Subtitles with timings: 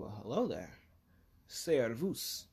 [0.00, 0.70] Well, hello there.
[1.46, 2.46] Servus.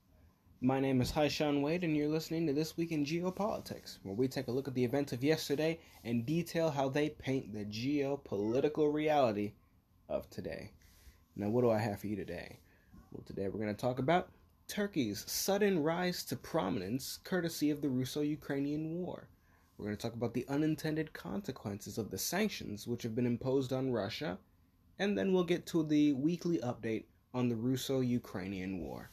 [0.60, 4.28] My name is Haisean Wade, and you're listening to This Week in Geopolitics, where we
[4.28, 8.94] take a look at the events of yesterday and detail how they paint the geopolitical
[8.94, 9.54] reality
[10.10, 10.74] of today.
[11.38, 12.60] Now, what do I have for you today?
[13.14, 14.28] Well, today we're going to talk about
[14.68, 19.30] Turkey's sudden rise to prominence courtesy of the Russo Ukrainian War.
[19.78, 23.72] We're going to talk about the unintended consequences of the sanctions which have been imposed
[23.72, 24.38] on Russia,
[25.00, 27.06] and then we'll get to the weekly update
[27.38, 29.12] on the Russo Ukrainian War.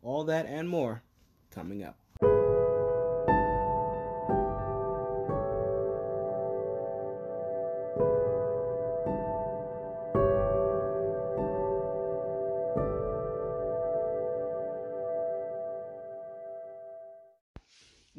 [0.00, 1.02] All that and more
[1.50, 1.98] coming up.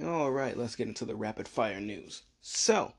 [0.04, 2.24] All right, let's get into the rapid fire news.
[2.42, 2.94] So,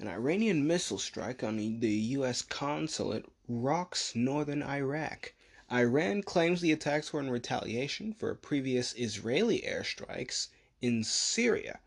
[0.00, 1.88] an Iranian missile strike on the
[2.18, 2.42] U.S.
[2.42, 5.34] consulate rocks northern Iraq.
[5.70, 10.48] Iran claims the attacks were in retaliation for previous Israeli airstrikes
[10.80, 11.80] in Syria.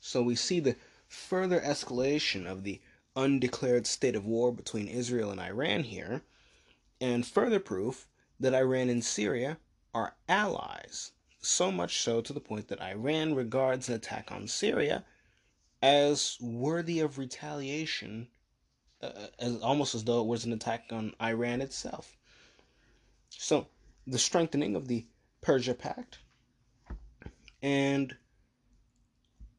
[0.00, 2.80] So we see the further escalation of the
[3.14, 6.22] undeclared state of war between Israel and Iran here,
[7.00, 8.08] and further proof
[8.40, 9.58] that Iran and Syria
[9.94, 11.12] are allies.
[11.40, 15.04] So much so to the point that Iran regards an attack on Syria
[15.80, 18.28] as worthy of retaliation,
[19.00, 22.16] uh, as almost as though it was an attack on Iran itself.
[23.38, 23.68] So,
[24.06, 25.06] the strengthening of the
[25.40, 26.18] Persia Pact,
[27.62, 28.16] and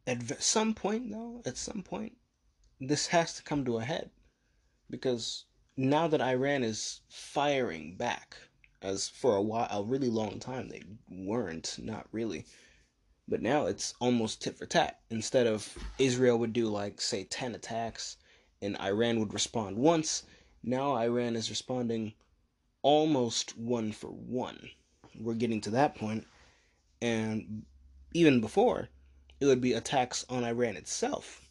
[0.06, 2.18] at some point, though, at some point,
[2.80, 4.12] this has to come to a head
[4.90, 8.38] because now that Iran is firing back,
[8.82, 12.46] as for a while, a really long time they weren't, not really,
[13.28, 15.00] but now it's almost tit for tat.
[15.10, 18.18] Instead of Israel would do like say ten attacks,
[18.62, 20.24] and Iran would respond once,
[20.62, 22.14] now Iran is responding
[22.84, 24.70] almost one for one.
[25.20, 26.28] We're getting to that point,
[27.02, 27.66] and
[28.14, 28.90] even before,
[29.40, 31.50] it would be attacks on Iran itself,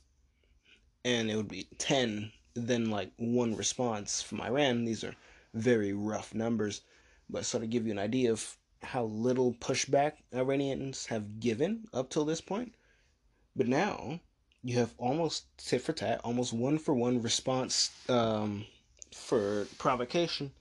[1.05, 4.85] and it would be 10, then like one response from Iran.
[4.85, 5.17] These are
[5.55, 6.83] very rough numbers,
[7.29, 12.11] but sort of give you an idea of how little pushback Iranians have given up
[12.11, 12.75] till this point.
[13.57, 14.21] But now
[14.63, 18.67] you have almost tit for tat, almost one for one response um,
[19.13, 20.53] for provocation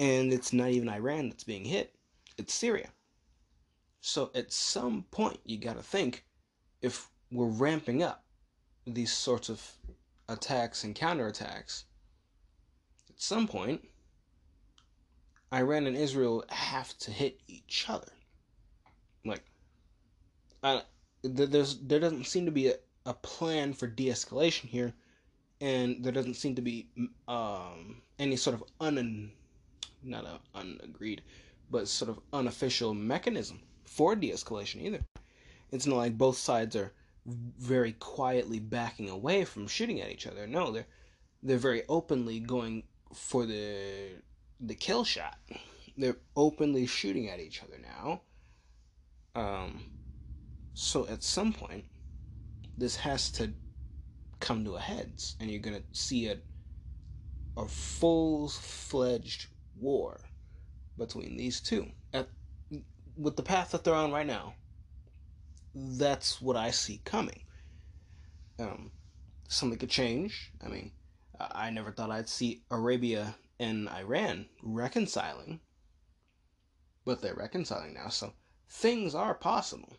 [0.00, 1.94] and it's not even Iran that's being hit,
[2.38, 2.88] it's Syria.
[4.00, 6.24] So at some point, you got to think
[6.80, 8.24] if we're ramping up
[8.86, 9.62] these sorts of
[10.30, 11.84] attacks and counterattacks,
[13.10, 13.86] at some point,
[15.52, 18.10] Iran and Israel have to hit each other.
[19.26, 19.42] Like,
[20.62, 20.80] uh,
[21.22, 22.74] there's there doesn't seem to be a,
[23.04, 24.94] a plan for de-escalation here,
[25.60, 26.88] and there doesn't seem to be
[27.28, 28.96] um, any sort of un
[30.02, 31.22] not a unagreed,
[31.70, 35.00] but sort of unofficial mechanism for de-escalation either.
[35.70, 36.92] It's not like both sides are
[37.26, 40.46] very quietly backing away from shooting at each other.
[40.46, 40.86] No, they're
[41.42, 42.82] they're very openly going
[43.14, 43.76] for the
[44.60, 45.38] the kill shot.
[45.96, 48.22] They're openly shooting at each other now.
[49.34, 49.84] Um,
[50.74, 51.84] so at some point,
[52.76, 53.52] this has to
[54.40, 56.38] come to a heads, and you're gonna see a
[57.56, 59.48] a full fledged
[59.80, 60.20] war
[60.96, 61.86] between these two.
[62.12, 62.28] At,
[63.16, 64.54] with the path that they're on right now,
[65.74, 67.44] that's what I see coming.
[68.58, 68.90] Um,
[69.48, 70.52] something could change.
[70.64, 70.92] I mean,
[71.38, 75.60] I never thought I'd see Arabia and Iran reconciling,
[77.04, 78.08] but they're reconciling now.
[78.08, 78.32] So
[78.68, 79.96] things are possible.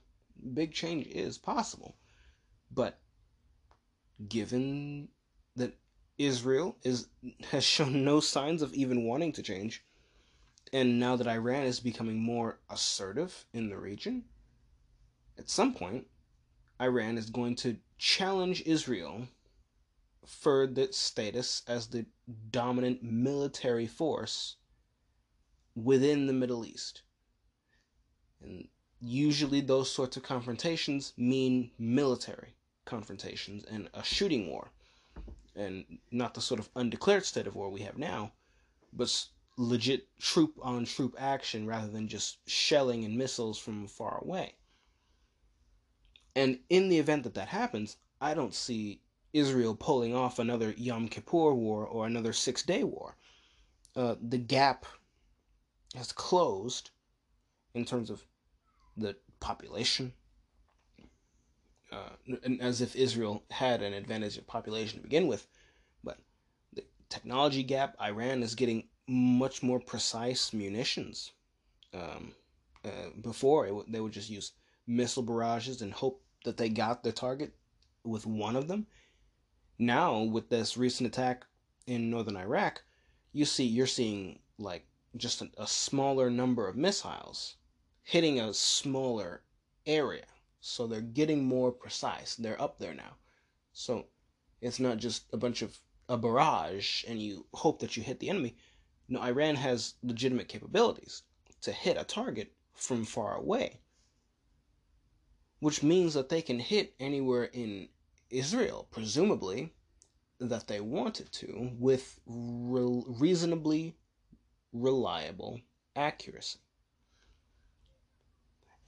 [0.54, 1.98] Big change is possible.
[2.72, 3.00] But
[4.28, 5.10] given
[6.26, 7.08] Israel is
[7.52, 9.84] has shown no signs of even wanting to change.
[10.74, 14.24] And now that Iran is becoming more assertive in the region,
[15.38, 16.08] at some point,
[16.80, 19.28] Iran is going to challenge Israel
[20.26, 22.06] for its status as the
[22.52, 24.56] dominant military force
[25.76, 27.02] within the Middle East.
[28.42, 28.68] And
[29.00, 32.56] usually, those sorts of confrontations mean military
[32.86, 34.72] confrontations and a shooting war
[35.56, 38.32] and not the sort of undeclared state of war we have now,
[38.94, 39.28] but
[39.58, 44.56] legit troop on troop action rather than just shelling and missiles from far away.
[46.36, 49.02] And in the event that that happens, I don't see
[49.34, 53.16] Israel pulling off another Yom Kippur war or another Six Day War.
[53.96, 54.86] Uh, the gap
[55.96, 56.92] has closed
[57.74, 58.26] in terms of
[58.96, 60.14] the population,
[61.92, 65.48] uh, as if Israel had an advantage of population to begin with.
[66.04, 66.18] But
[66.74, 71.32] the technology gap, Iran is getting much more precise munitions.
[71.94, 72.34] Um,
[72.84, 74.54] uh, before w- they would just use
[74.88, 77.54] missile barrages and hope that they got the target
[78.04, 78.88] with one of them.
[79.78, 81.46] Now, with this recent attack
[81.86, 82.84] in northern Iraq,
[83.34, 84.86] you see you're seeing like
[85.18, 87.56] just a, a smaller number of missiles
[88.04, 89.42] hitting a smaller
[89.86, 90.26] area.
[90.62, 92.36] So they're getting more precise.
[92.36, 93.16] They're up there now.
[93.74, 94.06] So
[94.62, 95.78] it's not just a bunch of
[96.08, 98.56] a barrage and you hope that you hit the enemy.
[99.10, 101.24] No, Iran has legitimate capabilities
[101.62, 103.82] to hit a target from far away.
[105.60, 107.90] Which means that they can hit anywhere in
[108.30, 109.74] Israel, presumably,
[110.40, 113.96] that they wanted to, with re- reasonably
[114.74, 115.62] reliable
[115.96, 116.60] accuracy.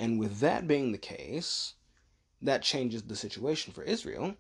[0.04, 1.76] And with that being the case,
[2.42, 4.36] that changes the situation for Israel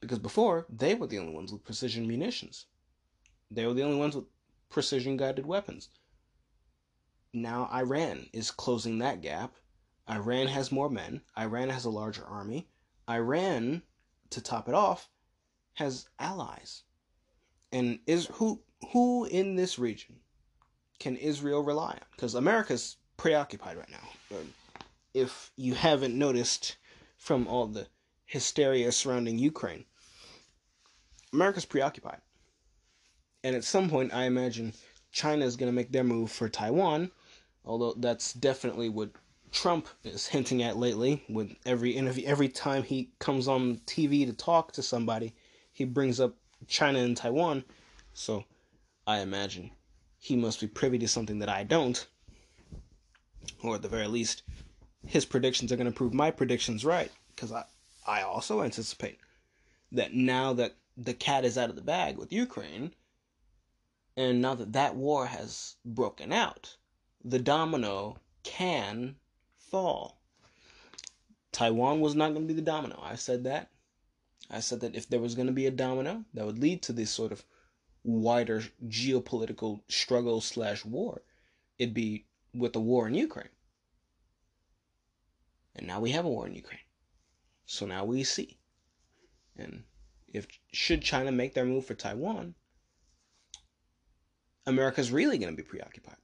[0.00, 2.64] because before they were the only ones with precision munitions.
[3.50, 4.24] They were the only ones with
[4.70, 5.90] precision guided weapons.
[7.34, 9.56] Now Iran is closing that gap.
[10.08, 11.20] Iran has more men.
[11.38, 12.66] Iran has a larger army.
[13.06, 13.82] Iran,
[14.30, 15.10] to top it off,
[15.74, 16.84] has allies.
[17.72, 18.62] And is who
[18.94, 20.20] who in this region
[20.98, 22.06] can Israel rely on?
[22.12, 24.38] Because America's preoccupied right now.
[25.14, 26.76] If you haven't noticed
[27.16, 27.86] from all the
[28.26, 29.84] hysteria surrounding Ukraine,
[31.32, 32.20] America's preoccupied.
[33.44, 34.72] And at some point, I imagine
[35.12, 37.12] China is going to make their move for Taiwan,
[37.64, 39.10] although that's definitely what
[39.52, 41.22] Trump is hinting at lately.
[41.28, 45.32] With every interview, every time he comes on TV to talk to somebody,
[45.72, 46.34] he brings up
[46.66, 47.64] China and Taiwan.
[48.14, 48.44] So
[49.06, 49.70] I imagine
[50.18, 52.04] he must be privy to something that I don't.
[53.62, 54.42] Or at the very least,
[55.06, 57.10] his predictions are going to prove my predictions right.
[57.34, 57.64] Because I,
[58.06, 59.18] I also anticipate
[59.92, 62.92] that now that the cat is out of the bag with Ukraine,
[64.16, 66.76] and now that that war has broken out,
[67.24, 69.16] the domino can
[69.56, 70.20] fall.
[71.52, 73.00] Taiwan was not going to be the domino.
[73.02, 73.70] I said that.
[74.50, 76.92] I said that if there was going to be a domino that would lead to
[76.92, 77.44] this sort of
[78.02, 81.22] wider geopolitical struggle slash war,
[81.78, 83.48] it'd be with the war in Ukraine.
[85.76, 86.80] And now we have a war in Ukraine.
[87.66, 88.58] So now we see.
[89.56, 89.84] And
[90.28, 92.54] if should China make their move for Taiwan,
[94.66, 96.16] America's really going to be preoccupied.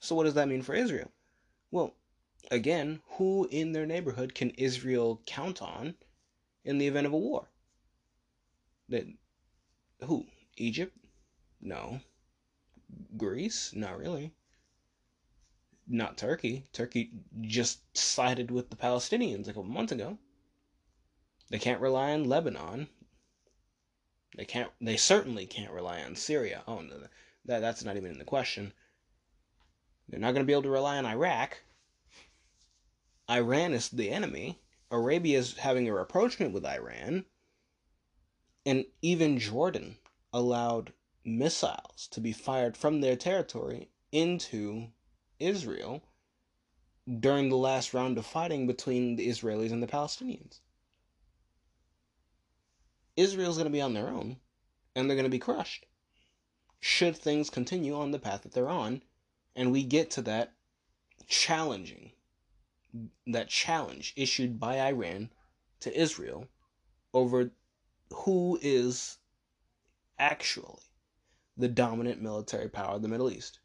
[0.00, 1.10] So what does that mean for Israel?
[1.70, 1.94] Well,
[2.50, 5.94] again, who in their neighborhood can Israel count on
[6.64, 7.50] in the event of a war?
[8.88, 9.06] That
[10.04, 10.26] who?
[10.56, 10.96] Egypt?
[11.60, 12.00] No.
[13.16, 13.72] Greece?
[13.74, 14.32] Not really.
[15.88, 16.64] Not Turkey.
[16.72, 17.12] Turkey
[17.42, 20.18] just sided with the Palestinians a couple months ago.
[21.48, 22.88] They can't rely on Lebanon.
[24.36, 24.72] They can't.
[24.80, 26.64] They certainly can't rely on Syria.
[26.66, 26.98] Oh no,
[27.44, 28.72] that that's not even in the question.
[30.08, 31.62] They're not going to be able to rely on Iraq.
[33.30, 34.60] Iran is the enemy.
[34.90, 37.24] Arabia is having a rapprochement with Iran.
[38.64, 39.98] And even Jordan
[40.32, 40.92] allowed
[41.24, 44.88] missiles to be fired from their territory into
[45.38, 46.02] Israel
[47.20, 50.60] during the last round of fighting between the Israelis and the Palestinians.
[53.16, 54.36] Israel's going to be on their own
[54.94, 55.86] and they're going to be crushed.
[56.80, 59.02] Should things continue on the path that they're on
[59.54, 60.52] and we get to that
[61.26, 62.12] challenging
[63.26, 65.30] that challenge issued by Iran
[65.80, 66.48] to Israel
[67.12, 67.50] over
[68.12, 69.18] who is
[70.18, 70.82] actually
[71.56, 73.60] the dominant military power of the Middle East.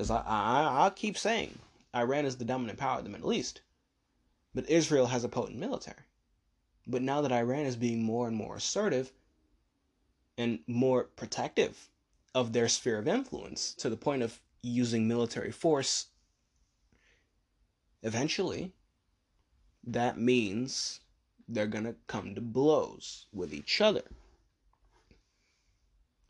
[0.00, 1.58] Because I, I, I'll keep saying
[1.94, 3.60] Iran is the dominant power of the Middle East,
[4.54, 6.04] but Israel has a potent military.
[6.86, 9.12] But now that Iran is being more and more assertive
[10.38, 11.90] and more protective
[12.34, 16.06] of their sphere of influence to the point of using military force,
[18.02, 18.72] eventually
[19.86, 21.00] that means
[21.46, 24.04] they're going to come to blows with each other.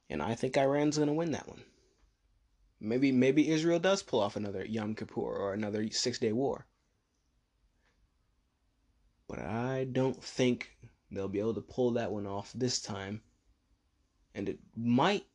[0.09, 1.63] And I think Iran's going to win that one.
[2.81, 6.67] Maybe maybe Israel does pull off another Yom Kippur or another 6-day war.
[9.29, 10.77] But I don't think
[11.11, 13.21] they'll be able to pull that one off this time.
[14.35, 15.27] And it might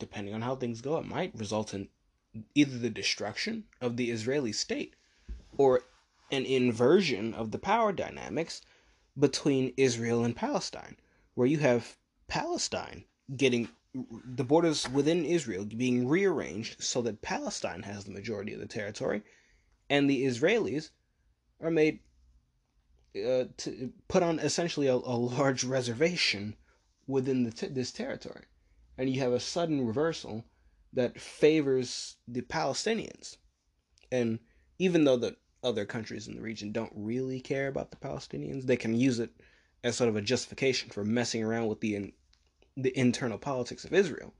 [0.00, 1.88] depending on how things go, it might result in
[2.54, 4.96] either the destruction of the Israeli state
[5.56, 5.82] or
[6.32, 8.62] an inversion of the power dynamics
[9.18, 10.96] between Israel and Palestine,
[11.34, 13.04] where you have Palestine
[13.36, 18.66] getting the borders within Israel being rearranged so that Palestine has the majority of the
[18.66, 19.22] territory,
[19.88, 20.90] and the Israelis
[21.60, 22.00] are made
[23.16, 26.54] uh, to put on essentially a, a large reservation
[27.06, 28.44] within t- this territory,
[28.96, 30.44] and you have a sudden reversal
[30.92, 33.36] that favors the Palestinians.
[34.12, 34.38] And
[34.78, 38.76] even though the other countries in the region don't really care about the Palestinians, they
[38.76, 39.30] can use it
[39.82, 42.12] as sort of a justification for messing around with the
[42.76, 44.34] the internal politics of Israel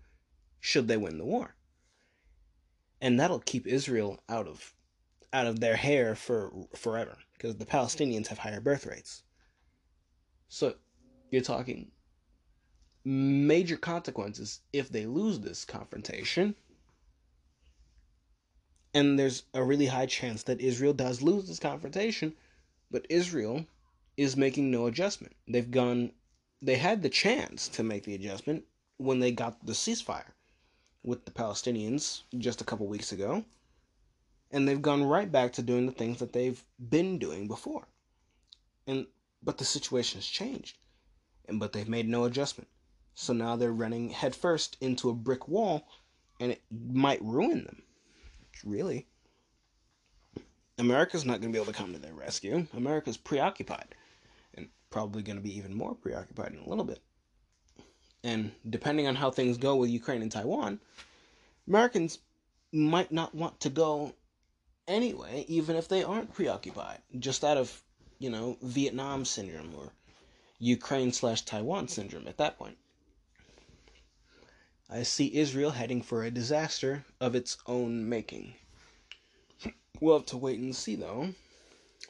[0.61, 1.55] should they win the war.
[3.01, 4.75] And that'll keep Israel out of
[5.33, 9.23] out of their hair for forever because the Palestinians have higher birth rates.
[10.49, 10.75] So
[11.31, 11.93] you're talking
[13.05, 16.55] major consequences if they lose this confrontation.
[18.93, 22.35] And there's a really high chance that Israel does lose this confrontation,
[22.91, 23.65] but Israel
[24.17, 25.35] is making no adjustment.
[25.47, 26.11] They've gone
[26.63, 28.65] they had the chance to make the adjustment
[28.99, 30.33] when they got the ceasefire
[31.03, 33.45] with the Palestinians just a couple weeks ago.
[34.51, 37.87] And they've gone right back to doing the things that they've been doing before.
[38.87, 39.07] And
[39.43, 40.77] but the situation has changed.
[41.49, 42.69] And but they've made no adjustment.
[43.15, 45.89] So now they're running headfirst into a brick wall
[46.41, 47.83] and it might ruin them.
[48.65, 49.07] Really.
[50.79, 52.67] America's not going to be able to come to their rescue.
[52.75, 53.95] America's preoccupied
[54.91, 57.01] probably going to be even more preoccupied in a little bit.
[58.23, 60.81] And depending on how things go with Ukraine and Taiwan,
[61.67, 62.19] Americans
[62.73, 64.13] might not want to go
[64.87, 67.83] anyway, even if they aren't preoccupied, just out of,
[68.19, 69.93] you know, Vietnam syndrome or
[70.59, 72.77] Ukraine slash Taiwan syndrome at that point.
[74.91, 78.55] I see Israel heading for a disaster of its own making.
[80.01, 81.33] We'll have to wait and see, though.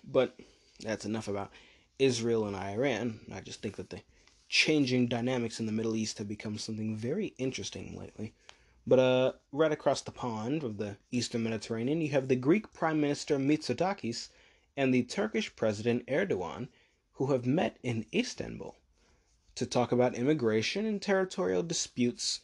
[0.04, 0.34] But
[0.80, 1.52] that's enough about
[2.00, 3.20] Israel and Iran.
[3.32, 4.00] I just think that the
[4.48, 8.34] changing dynamics in the Middle East have become something very interesting lately.
[8.86, 13.00] But uh, right across the pond of the Eastern Mediterranean, you have the Greek Prime
[13.00, 14.30] Minister Mitsotakis
[14.76, 16.68] and the Turkish President Erdogan,
[17.12, 18.74] who have met in Istanbul
[19.54, 22.40] to talk about immigration and territorial disputes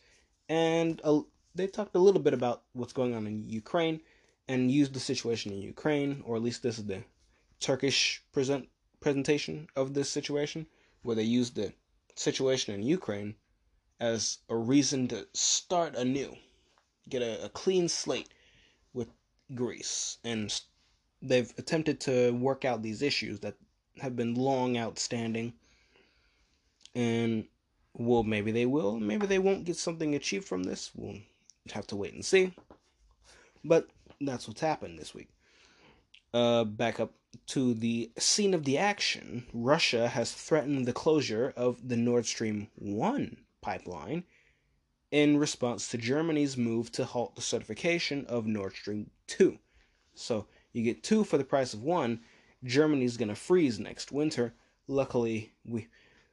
[0.48, 1.20] and uh,
[1.54, 4.00] they talked a little bit about what's going on in Ukraine
[4.48, 7.02] and used the situation in Ukraine, or at least this is the
[7.58, 8.68] Turkish present
[9.00, 10.66] presentation of this situation,
[11.02, 11.72] where they used the
[12.14, 13.34] situation in Ukraine
[14.00, 16.36] as a reason to start anew,
[17.08, 18.28] get a, a clean slate
[18.92, 19.08] with
[19.54, 20.60] Greece, and
[21.22, 23.54] they've attempted to work out these issues that
[24.00, 25.52] have been long outstanding,
[26.94, 27.46] and
[27.94, 28.98] well, maybe they will.
[28.98, 30.90] Maybe they won't get something achieved from this.
[30.94, 31.18] We'll
[31.72, 32.54] have to wait and see.
[33.64, 33.88] But
[34.20, 35.28] that's what's happened this week.
[36.34, 37.12] Uh, back up
[37.46, 39.46] to the scene of the action.
[39.52, 44.24] Russia has threatened the closure of the Nord Stream 1 pipeline
[45.10, 49.58] in response to Germany's move to halt the certification of Nord Stream 2.
[50.14, 52.20] So you get two for the price of one.
[52.64, 54.54] Germany's going to freeze next winter.
[54.88, 55.88] Luckily, we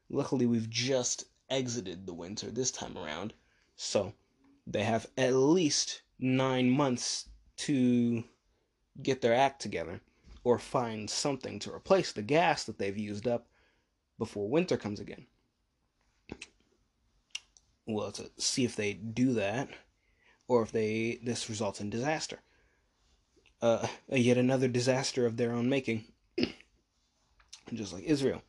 [0.09, 3.33] luckily we've just exited the winter this time around.
[3.75, 4.13] So
[4.65, 8.23] they have at least nine months to
[9.01, 10.01] get their act together
[10.43, 13.47] or find something to replace the gas that they've used up
[14.17, 15.25] before winter comes again.
[17.85, 19.69] Well, to see if they do that
[20.47, 22.39] or if they this results in disaster.
[23.61, 26.03] Uh, yet another disaster of their own making,
[27.73, 28.41] just like Israel.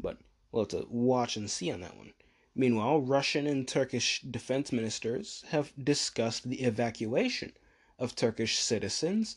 [0.00, 0.18] But
[0.50, 2.12] we'll have to watch and see on that one.
[2.54, 7.52] Meanwhile, Russian and Turkish defense ministers have discussed the evacuation
[7.98, 9.36] of Turkish citizens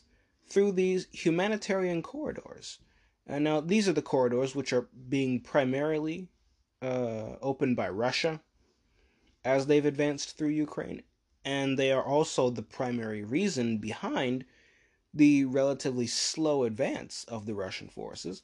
[0.50, 2.78] through these humanitarian corridors.
[3.26, 6.28] And now, these are the corridors which are being primarily
[6.82, 8.42] uh, opened by Russia
[9.44, 11.02] as they've advanced through Ukraine.
[11.44, 14.44] And they are also the primary reason behind
[15.14, 18.42] the relatively slow advance of the Russian forces.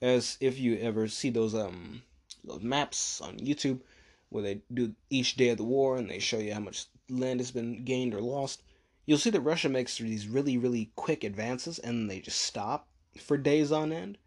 [0.00, 2.02] As if you ever see those um
[2.44, 3.80] those maps on YouTube
[4.28, 7.40] where they do each day of the war and they show you how much land
[7.40, 8.62] has been gained or lost.
[9.06, 12.88] You'll see that Russia makes these really, really quick advances and they just stop
[13.20, 14.18] for days on end.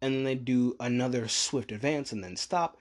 [0.00, 2.76] And then they do another swift advance and then stop.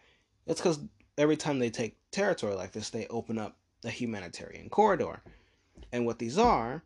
[0.45, 0.79] That's because
[1.17, 5.21] every time they take territory like this, they open up a humanitarian corridor.
[5.91, 6.83] And what these are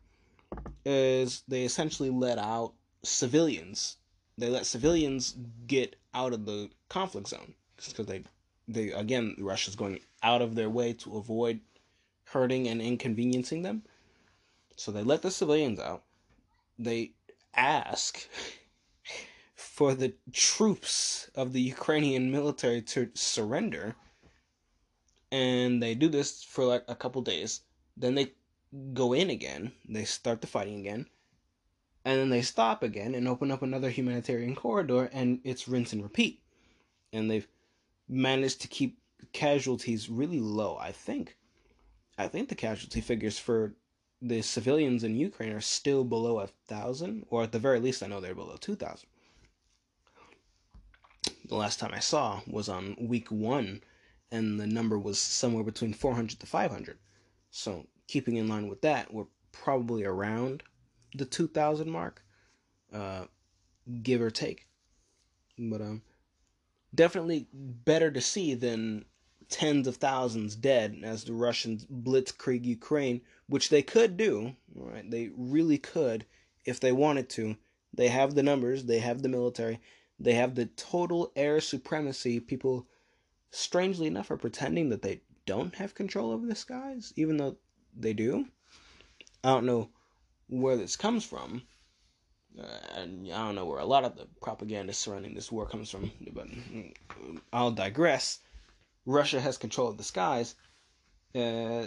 [0.84, 3.96] is they essentially let out civilians.
[4.38, 8.22] They let civilians get out of the conflict zone because they
[8.68, 11.60] they again Russia's going out of their way to avoid
[12.24, 13.82] hurting and inconveniencing them.
[14.76, 16.02] So they let the civilians out.
[16.78, 17.12] They
[17.54, 18.28] ask
[19.54, 23.94] for the troops of the Ukrainian military to surrender.
[25.30, 27.60] And they do this for like a couple days.
[27.96, 28.32] Then they
[28.92, 29.72] go in again.
[29.88, 31.06] They start the fighting again.
[32.04, 36.02] And then they stop again and open up another humanitarian corridor and it's rinse and
[36.02, 36.42] repeat.
[37.12, 37.46] And they've
[38.08, 38.98] managed to keep
[39.32, 41.36] casualties really low, I think.
[42.18, 43.74] I think the casualty figures for
[44.22, 48.06] the civilians in Ukraine are still below a thousand, or at the very least, I
[48.06, 49.08] know they're below two thousand.
[51.46, 53.82] The last time I saw was on week one,
[54.30, 56.98] and the number was somewhere between 400 to 500.
[57.50, 60.62] So, keeping in line with that, we're probably around
[61.14, 62.24] the 2,000 mark,
[62.92, 63.26] uh,
[64.02, 64.66] give or take.
[65.58, 66.02] But um,
[66.94, 69.04] definitely better to see than
[69.52, 74.56] tens of thousands dead as the Russians blitzkrieg Ukraine, which they could do.
[74.74, 75.08] Right?
[75.08, 76.24] They really could
[76.64, 77.56] if they wanted to.
[77.94, 79.78] They have the numbers, they have the military,
[80.18, 82.40] they have the total air supremacy.
[82.40, 82.88] People,
[83.50, 87.56] strangely enough, are pretending that they don't have control over the skies, even though
[87.94, 88.46] they do.
[89.44, 89.90] I don't know
[90.48, 91.62] where this comes from.
[92.58, 95.90] Uh, and I don't know where a lot of the propaganda surrounding this war comes
[95.90, 96.46] from, but
[97.52, 98.40] I'll digress.
[99.04, 100.54] Russia has control of the skies.
[101.34, 101.86] Uh,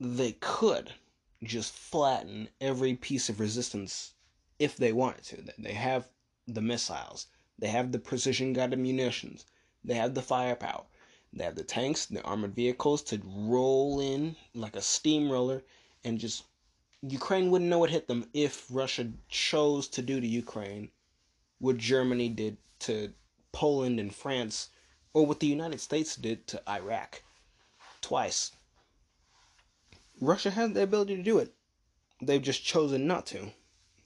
[0.00, 0.92] they could
[1.42, 4.14] just flatten every piece of resistance
[4.58, 5.54] if they wanted to.
[5.58, 6.08] They have
[6.46, 7.26] the missiles,
[7.58, 9.44] they have the precision guided munitions,
[9.84, 10.86] they have the firepower,
[11.32, 15.62] they have the tanks, the armored vehicles to roll in like a steamroller
[16.04, 16.44] and just
[17.02, 20.90] Ukraine wouldn't know what hit them if Russia chose to do to Ukraine
[21.60, 23.12] what Germany did to
[23.52, 24.68] Poland and France,
[25.12, 27.22] or what the United States did to Iraq
[28.00, 28.52] twice.
[30.20, 31.54] Russia has the ability to do it.
[32.20, 33.52] They've just chosen not to.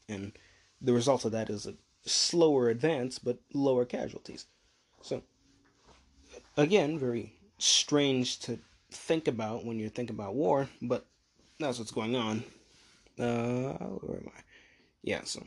[0.08, 0.32] And
[0.80, 4.46] the result of that is a slower advance but lower casualties.
[5.00, 5.22] So,
[6.56, 8.58] again, very strange to
[8.90, 11.06] think about when you think about war, but
[11.58, 12.44] that's what's going on.
[13.18, 14.40] Uh, where am I?
[15.02, 15.44] Yeah, so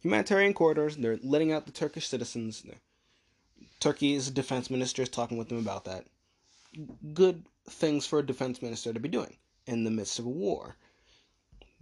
[0.00, 0.96] humanitarian corridors.
[0.96, 2.64] They're letting out the Turkish citizens.
[3.82, 6.06] Turkey's defense minister is talking with them about that.
[7.12, 10.76] Good things for a defense minister to be doing in the midst of a war.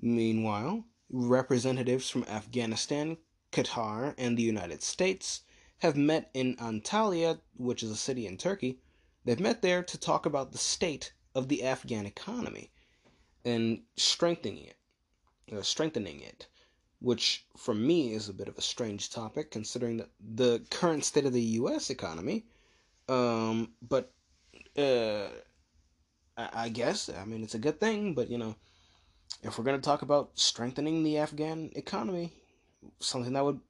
[0.01, 3.19] Meanwhile, representatives from Afghanistan,
[3.53, 5.43] Qatar, and the United States
[5.81, 8.81] have met in Antalya, which is a city in Turkey.
[9.27, 12.71] They've met there to talk about the state of the Afghan economy
[13.45, 14.77] and strengthening it
[15.53, 16.47] uh, strengthening it,
[17.01, 21.25] which for me is a bit of a strange topic considering the, the current state
[21.25, 21.91] of the U.S.
[21.91, 22.45] economy.
[23.09, 24.13] Um, but
[24.77, 25.29] uh,
[26.37, 28.55] I, I guess I mean it's a good thing, but you know,
[29.43, 32.33] if we're gonna talk about strengthening the Afghan economy,
[33.01, 33.61] something that would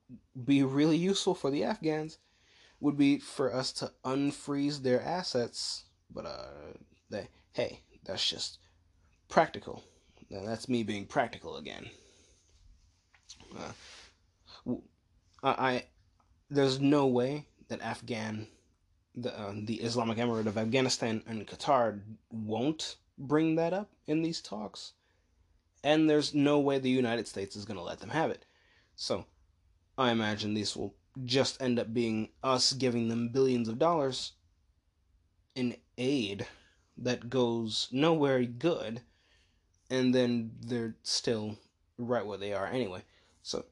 [0.44, 2.18] be really useful for the Afghans
[2.80, 5.84] would be for us to unfreeze their assets.
[6.12, 6.74] But uh,
[7.10, 8.58] they, hey, that's just
[9.28, 9.84] practical.
[10.30, 11.90] Now that's me being practical again.
[13.56, 14.74] Uh,
[15.42, 15.84] I, I,
[16.48, 18.46] there's no way that Afghan,
[19.14, 24.40] the uh, the Islamic Emirate of Afghanistan and Qatar won't bring that up in these
[24.40, 24.92] talks,
[25.82, 28.44] and there's no way the United States is going to let them have it.
[28.96, 29.26] So,
[29.96, 34.32] I imagine these will just end up being us giving them billions of dollars
[35.54, 36.46] in aid
[36.96, 39.00] that goes nowhere good
[39.90, 41.56] and then they're still
[41.98, 43.02] right where they are anyway.
[43.42, 43.64] So,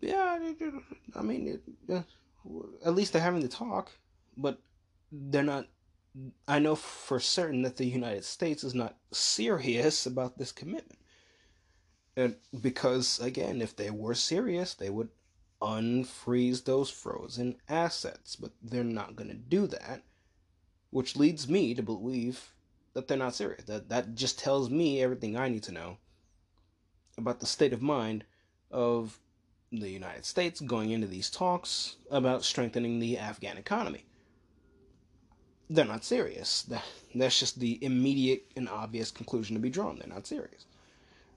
[0.00, 0.38] yeah,
[1.14, 2.04] I mean, it,
[2.84, 3.90] at least they're having the talk,
[4.36, 4.58] but
[5.12, 5.66] they're not.
[6.46, 11.00] I know for certain that the United States is not serious about this commitment.
[12.16, 15.08] And because, again, if they were serious, they would
[15.60, 20.02] unfreeze those frozen assets, but they're not going to do that,
[20.90, 22.52] which leads me to believe
[22.92, 23.64] that they're not serious.
[23.64, 25.98] That that just tells me everything I need to know
[27.16, 28.24] about the state of mind
[28.70, 29.18] of
[29.70, 34.04] the United States going into these talks about strengthening the Afghan economy.
[35.70, 36.68] They're not serious.
[37.14, 39.98] That's just the immediate and obvious conclusion to be drawn.
[39.98, 40.66] They're not serious.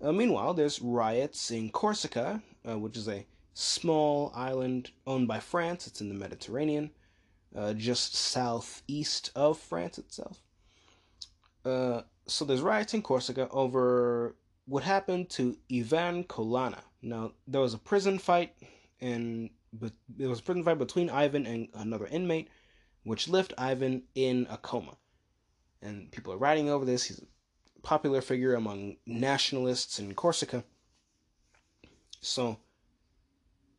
[0.01, 5.87] Uh, meanwhile, there's riots in Corsica, uh, which is a small island owned by France.
[5.87, 6.91] It's in the Mediterranean,
[7.55, 10.41] uh, just southeast of France itself.
[11.65, 14.35] Uh, so there's riots in Corsica over
[14.67, 16.83] what happened to Yvan Colonna.
[17.01, 18.53] Now there was a prison fight,
[19.01, 22.49] and but there was a prison fight between Yvan and another inmate,
[23.03, 24.97] which left Yvan in a coma.
[25.81, 27.05] And people are writing over this.
[27.05, 30.63] He's a popular figure among nationalists in Corsica.
[32.19, 32.57] So,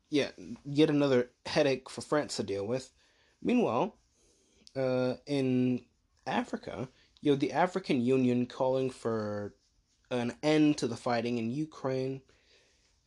[0.09, 0.31] yeah,
[0.65, 2.91] yet another headache for France to deal with.
[3.43, 3.97] Meanwhile,
[4.77, 5.85] uh, in
[6.27, 6.89] Africa,
[7.21, 9.55] you have the African Union calling for
[10.11, 12.23] an end to the fighting in Ukraine.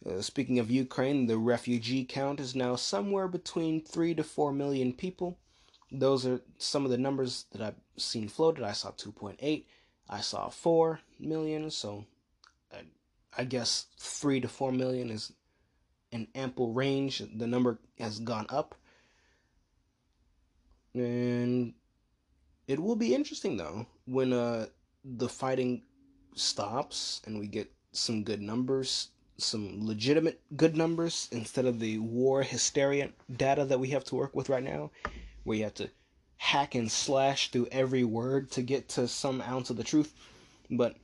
[0.06, 4.94] Uh, speaking of Ukraine, the refugee count is now somewhere between 3 to 4 million
[4.94, 5.38] people.
[5.92, 8.64] Those are some of the numbers that I've seen floated.
[8.64, 9.66] I saw 2.8.
[10.10, 12.06] I saw 4 million, so
[12.74, 12.82] I,
[13.38, 15.34] I guess 3 to 4 million is
[16.12, 17.22] an ample range.
[17.36, 18.76] The number has gone up.
[20.94, 21.74] And
[22.68, 24.68] it will be interesting though when uh
[25.04, 25.84] the fighting
[26.36, 32.44] stops and we get some good numbers, some legitimate good numbers instead of the war
[32.44, 34.92] hysteria data that we have to work with right now,
[35.44, 35.90] where you have to
[36.38, 40.14] hack and slash through every word to get to some ounce of the truth.
[40.70, 40.96] But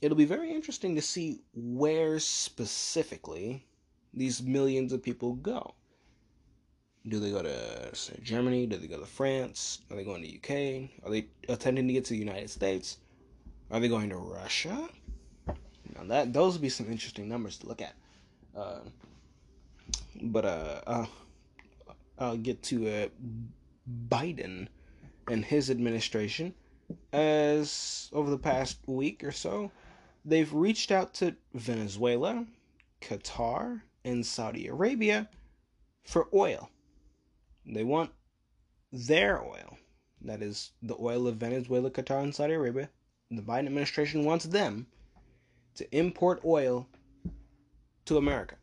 [0.00, 3.64] it'll be very interesting to see where specifically
[4.12, 5.74] these millions of people go.
[7.08, 8.66] Do they go to say, Germany?
[8.66, 9.80] Do they go to France?
[9.90, 10.90] Are they going to UK?
[11.04, 12.98] Are they attempting to get to the United States?
[13.72, 14.86] Are they going to Russia?
[15.46, 17.94] Now that those would be some interesting numbers to look at.
[18.54, 18.80] Uh,
[20.20, 21.06] but uh, uh,
[22.18, 23.08] I'll get to uh,
[24.08, 24.68] Biden
[25.26, 26.54] and his administration.
[27.14, 29.70] As over the past week or so,
[30.22, 32.44] they've reached out to Venezuela,
[33.00, 35.30] Qatar, and Saudi Arabia
[36.04, 36.68] for oil.
[37.64, 38.10] They want
[38.92, 39.78] their oil.
[40.20, 42.90] That is the oil of Venezuela, Qatar, and Saudi Arabia.
[43.32, 44.86] The Biden administration wants them
[45.76, 46.86] to import oil
[48.04, 48.56] to America.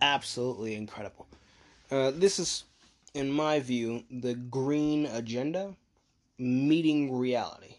[0.00, 1.28] Absolutely incredible.
[1.90, 2.64] Uh, this is,
[3.14, 5.76] in my view, the green agenda
[6.38, 7.76] meeting reality.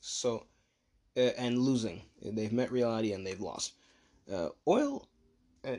[0.00, 0.46] So,
[1.16, 2.02] uh, and losing.
[2.22, 3.72] They've met reality and they've lost.
[4.32, 5.08] Uh, oil
[5.66, 5.76] uh,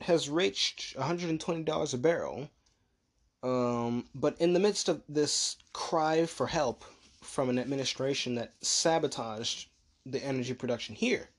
[0.00, 2.50] has reached $120 a barrel.
[3.46, 6.84] Um, but in the midst of this cry for help
[7.22, 9.68] from an administration that sabotaged
[10.04, 11.30] the energy production here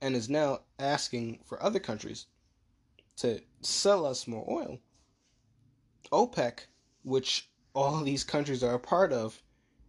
[0.00, 2.26] and is now asking for other countries
[3.16, 4.78] to sell us more oil,
[6.12, 6.60] OPEC,
[7.02, 9.42] which all these countries are a part of,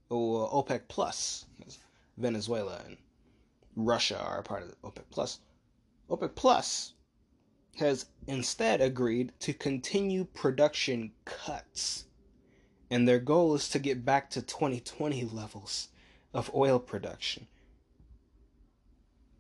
[0.10, 1.46] or OPEC Plus,
[2.18, 2.98] Venezuela and
[3.76, 5.38] Russia are a part of OPEC Plus.
[6.10, 6.94] OPEC Plus
[7.78, 12.06] has instead agreed to continue production cuts.
[12.90, 15.90] And their goal is to get back to 2020 levels
[16.34, 17.48] of oil production.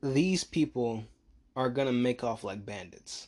[0.01, 1.05] These people
[1.55, 3.27] are going to make off like bandits.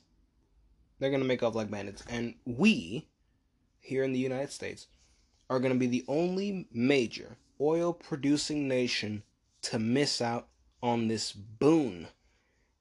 [0.99, 2.03] They're going to make off like bandits.
[2.09, 3.07] And we,
[3.79, 4.87] here in the United States,
[5.49, 9.23] are going to be the only major oil producing nation
[9.61, 10.47] to miss out
[10.81, 12.07] on this boon.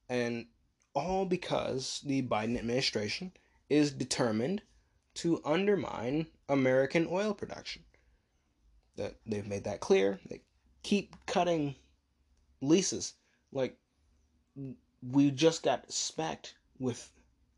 [0.09, 0.47] And
[0.95, 3.31] all because the Biden administration
[3.69, 4.61] is determined
[5.15, 7.83] to undermine American oil production.
[8.95, 10.19] That they've made that clear.
[10.29, 10.41] They
[10.83, 11.75] keep cutting
[12.61, 13.13] leases.
[13.51, 13.77] Like
[15.01, 17.11] we just got specked with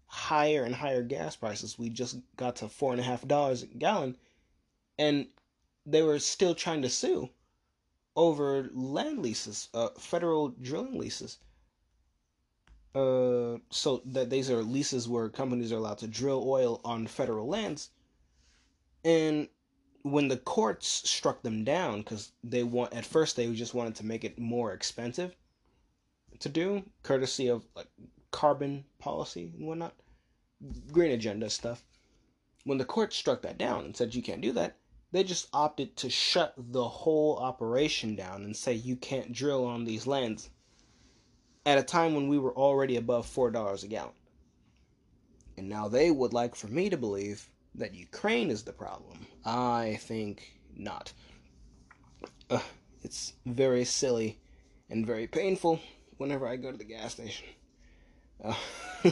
[0.08, 1.78] higher and higher gas prices.
[1.78, 4.17] We just got to four and a half dollars a gallon,
[4.97, 5.28] and
[5.86, 7.30] they were still trying to sue
[8.15, 11.38] over land leases, uh, federal drilling leases.
[12.95, 17.47] Uh, so that these are leases where companies are allowed to drill oil on federal
[17.47, 17.91] lands.
[19.04, 19.50] And
[20.02, 24.06] when the courts struck them down, because they want at first they just wanted to
[24.06, 25.36] make it more expensive
[26.39, 27.88] to do, courtesy of like
[28.32, 29.93] carbon policy and whatnot,
[30.91, 31.84] green agenda stuff.
[32.63, 34.78] When the court struck that down and said you can't do that,
[35.12, 39.86] they just opted to shut the whole operation down and say you can't drill on
[39.86, 40.50] these lands
[41.67, 44.13] at a time when we were already above $4 a gallon.
[45.58, 49.27] And now they would like for me to believe that Ukraine is the problem.
[49.43, 51.12] I think not.
[52.49, 52.62] Uh,
[53.03, 54.39] it's very silly
[54.89, 55.82] and very painful
[56.15, 57.47] whenever I go to the gas station.
[58.41, 58.53] Uh,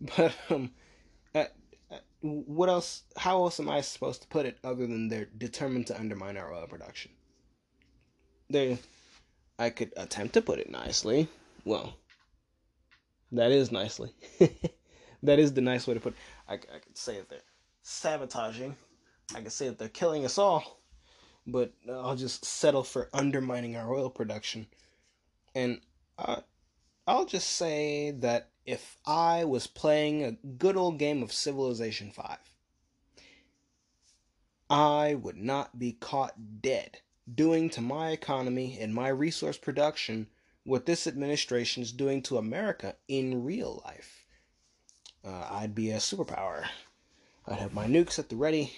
[0.00, 0.72] but um,
[2.20, 3.04] what else?
[3.16, 6.52] How else am I supposed to put it other than they're determined to undermine our
[6.52, 7.12] oil production?
[8.50, 8.78] They,
[9.56, 11.28] I could attempt to put it nicely.
[11.64, 11.94] Well,
[13.32, 14.12] that is nicely.
[15.22, 16.12] that is the nice way to put.
[16.12, 16.18] It.
[16.48, 17.40] I, I could say that they're
[17.82, 18.76] sabotaging.
[19.34, 20.80] I could say that they're killing us all.
[21.46, 24.66] But I'll just settle for undermining our oil production,
[25.54, 25.80] and
[26.18, 26.40] uh,
[27.06, 32.38] I'll just say that if I was playing a good old game of Civilization 5.
[34.70, 37.00] I would not be caught dead
[37.32, 40.28] doing to my economy and my resource production
[40.64, 44.26] what this administration is doing to America in real life.
[45.24, 46.66] Uh, I'd be a superpower.
[47.46, 48.72] I'd have my nukes at the ready,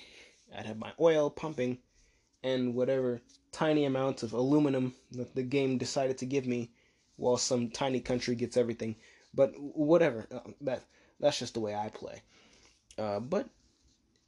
[0.57, 1.79] I'd have my oil pumping,
[2.43, 3.21] and whatever
[3.53, 6.71] tiny amounts of aluminum that the game decided to give me
[7.17, 8.97] while some tiny country gets everything
[9.37, 10.27] but whatever.
[10.33, 10.83] Uh, that
[11.21, 12.23] that's just the way I play.
[12.99, 13.49] Uh, but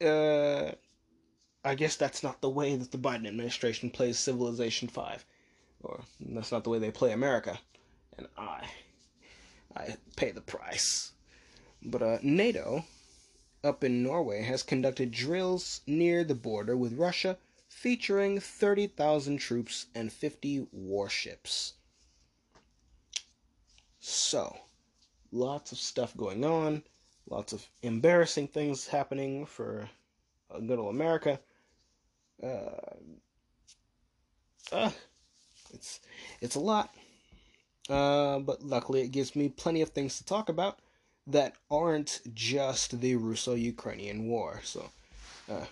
[0.01, 0.71] uh,
[1.65, 5.25] I guess that's not the way that the Biden administration plays Civilization 5.
[5.81, 7.59] Or that's not the way they play America.
[8.17, 8.69] And I
[9.75, 11.11] I pay the price.
[11.81, 12.85] But uh, NATO
[13.63, 17.37] up in Norway has conducted drills near the border with Russia
[17.67, 21.73] featuring 30,000 troops and 50 warships.
[23.99, 24.57] So,
[25.31, 26.83] lots of stuff going on,
[27.29, 29.89] lots of embarrassing things happening for
[30.65, 31.39] good old America.
[32.41, 32.95] Uh,
[34.71, 34.91] uh,
[35.73, 35.99] it's
[36.41, 36.95] it's a lot,
[37.89, 40.79] uh, but luckily it gives me plenty of things to talk about
[41.27, 44.61] that aren't just the Russo-Ukrainian war.
[44.63, 44.89] So,
[45.49, 45.65] uh,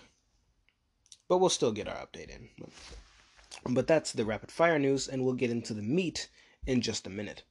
[1.28, 2.48] but we'll still get our update in.
[3.68, 6.28] But that's the rapid fire news, and we'll get into the meat
[6.66, 7.42] in just a minute.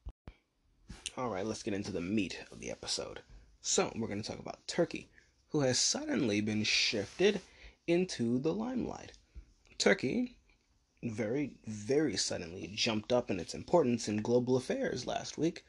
[1.17, 3.19] All right, let's get into the meat of the episode.
[3.61, 5.09] So, we're going to talk about Turkey,
[5.49, 7.41] who has suddenly been shifted
[7.87, 9.11] into the limelight.
[9.77, 10.36] Turkey
[11.03, 15.63] very, very suddenly jumped up in its importance in global affairs last week.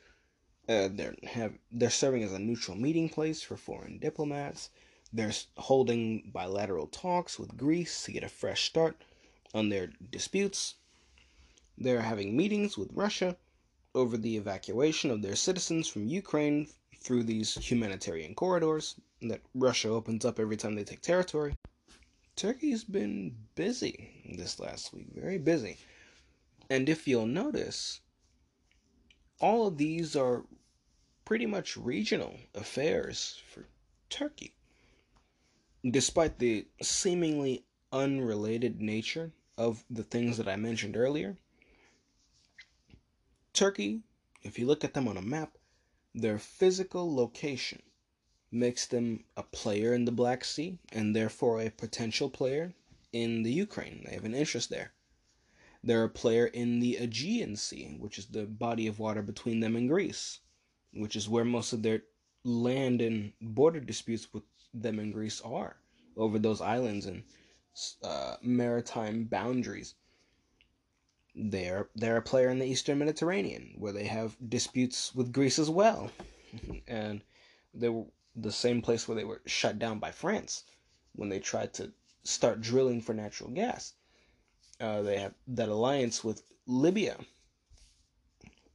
[0.68, 4.70] Uh, they're have they're serving as a neutral meeting place for foreign diplomats.
[5.12, 9.02] They're holding bilateral talks with Greece to get a fresh start
[9.54, 10.74] on their disputes.
[11.76, 13.36] They're having meetings with Russia
[13.94, 16.68] over the evacuation of their citizens from Ukraine
[17.00, 21.56] through these humanitarian corridors that Russia opens up every time they take territory.
[22.38, 25.76] Turkey's been busy this last week, very busy.
[26.70, 27.98] And if you'll notice,
[29.40, 30.44] all of these are
[31.24, 33.66] pretty much regional affairs for
[34.08, 34.54] Turkey.
[35.90, 41.36] Despite the seemingly unrelated nature of the things that I mentioned earlier,
[43.52, 44.02] Turkey,
[44.44, 45.58] if you look at them on a map,
[46.14, 47.82] their physical location
[48.50, 52.72] makes them a player in the Black Sea and therefore a potential player
[53.12, 54.04] in the Ukraine.
[54.04, 54.92] They have an interest there.
[55.82, 59.76] They're a player in the Aegean Sea, which is the body of water between them
[59.76, 60.40] and Greece,
[60.92, 62.02] which is where most of their
[62.44, 64.42] land and border disputes with
[64.74, 65.76] them and Greece are
[66.16, 67.22] over those islands and
[68.02, 69.94] uh, maritime boundaries.
[71.34, 75.70] They're they're a player in the Eastern Mediterranean where they have disputes with Greece as
[75.70, 76.10] well,
[76.88, 77.22] and
[77.72, 77.88] they
[78.40, 80.64] the same place where they were shut down by France
[81.14, 83.94] when they tried to start drilling for natural gas.
[84.80, 87.16] Uh, they have that alliance with Libya,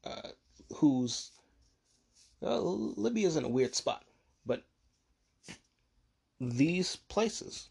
[0.03, 0.29] uh,
[0.75, 1.31] who's
[2.41, 4.03] uh, Libya's in a weird spot,
[4.45, 4.63] but
[6.41, 7.69] these places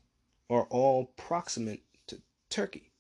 [0.49, 2.91] are all proximate to Turkey,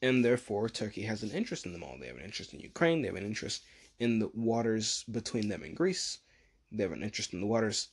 [0.00, 1.96] and therefore Turkey has an interest in them all.
[1.98, 3.02] They have an interest in Ukraine.
[3.02, 3.62] They have an interest
[4.00, 6.18] in the waters between them and Greece.
[6.72, 7.88] They have an interest in the waters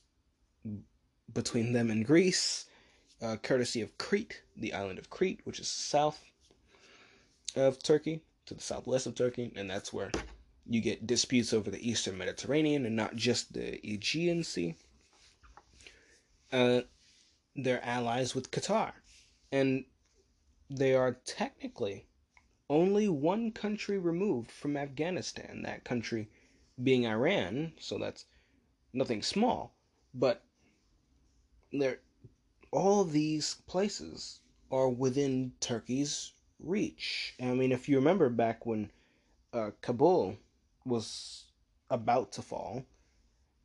[1.32, 2.66] between them and Greece,
[3.22, 6.22] uh, courtesy of Crete, the island of Crete, which is south
[7.56, 10.10] of Turkey, to the southwest of Turkey, and that's where
[10.66, 14.74] you get disputes over the eastern Mediterranean and not just the Aegean Sea.
[16.52, 16.80] Uh,
[17.56, 18.92] they're allies with Qatar,
[19.52, 19.84] and
[20.68, 22.06] they are technically
[22.68, 26.28] only one country removed from Afghanistan, that country
[26.82, 28.26] being Iran, so that's
[28.92, 29.74] nothing small,
[30.14, 30.44] but
[31.72, 31.98] there
[32.72, 37.34] all these places are within Turkey's reach.
[37.40, 38.90] I mean, if you remember back when
[39.52, 40.36] uh, Kabul
[40.84, 41.46] was
[41.90, 42.84] about to fall,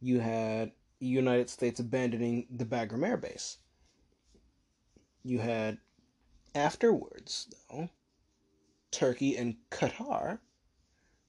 [0.02, 3.58] you had United States abandoning the Bagram Air Base.
[5.24, 5.78] You had
[6.54, 7.90] afterwards, though,
[8.92, 10.40] Turkey and Qatar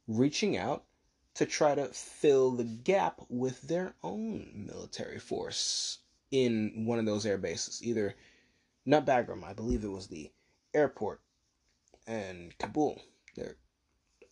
[0.07, 0.85] reaching out
[1.35, 5.99] to try to fill the gap with their own military force
[6.31, 8.15] in one of those air bases, either
[8.85, 10.31] not Bagram, I believe it was the
[10.75, 11.21] airport
[12.07, 13.03] and Kabul.
[13.35, 13.57] They're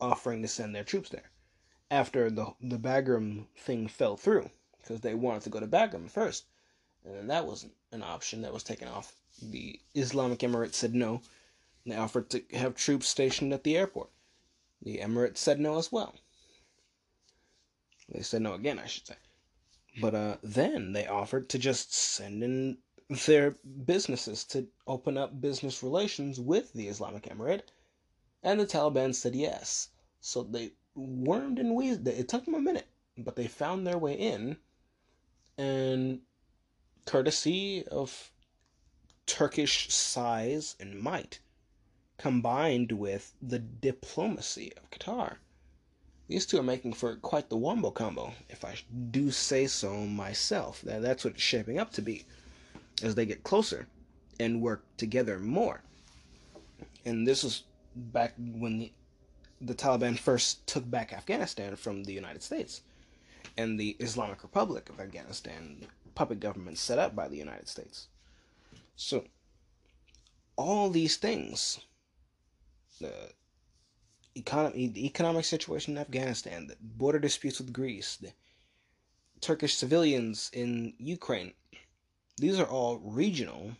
[0.01, 1.31] offering to send their troops there
[1.91, 6.45] after the the Bagram thing fell through because they wanted to go to Bagram first,
[7.05, 9.15] and then that wasn't an option that was taken off.
[9.43, 11.23] The Islamic Emirates said no.
[11.87, 14.11] They offered to have troops stationed at the airport.
[14.83, 16.15] The Emirates said no as well.
[18.09, 19.17] They said no again, I should say.
[20.01, 22.79] But uh, then they offered to just send in
[23.27, 27.71] their businesses to open up business relations with the Islamic Emirate,
[28.43, 29.91] and the Taliban said yes.
[30.21, 32.07] So they wormed and wheezed.
[32.09, 34.57] It took them a minute, but they found their way in,
[35.57, 36.21] and
[37.07, 38.33] courtesy of
[39.27, 41.41] Turkish size and might,
[42.19, 45.37] combined with the diplomacy of Qatar,
[46.29, 48.77] these two are making for quite the wombo combo, if I
[49.11, 50.81] do say so myself.
[50.83, 52.25] That that's what it's shaping up to be
[53.03, 53.87] as they get closer
[54.41, 55.83] and work together more.
[57.05, 58.93] And this was back when the,
[59.61, 62.81] the Taliban first took back Afghanistan from the United States
[63.57, 68.09] and the Islamic Republic of Afghanistan, puppet government set up by the United States.
[68.97, 69.25] So,
[70.57, 71.81] all these things,
[73.01, 73.13] the
[74.35, 78.33] economy, the economic situation in Afghanistan, the border disputes with Greece, the
[79.41, 81.53] Turkish civilians in Ukraine,
[82.37, 83.77] these are all regional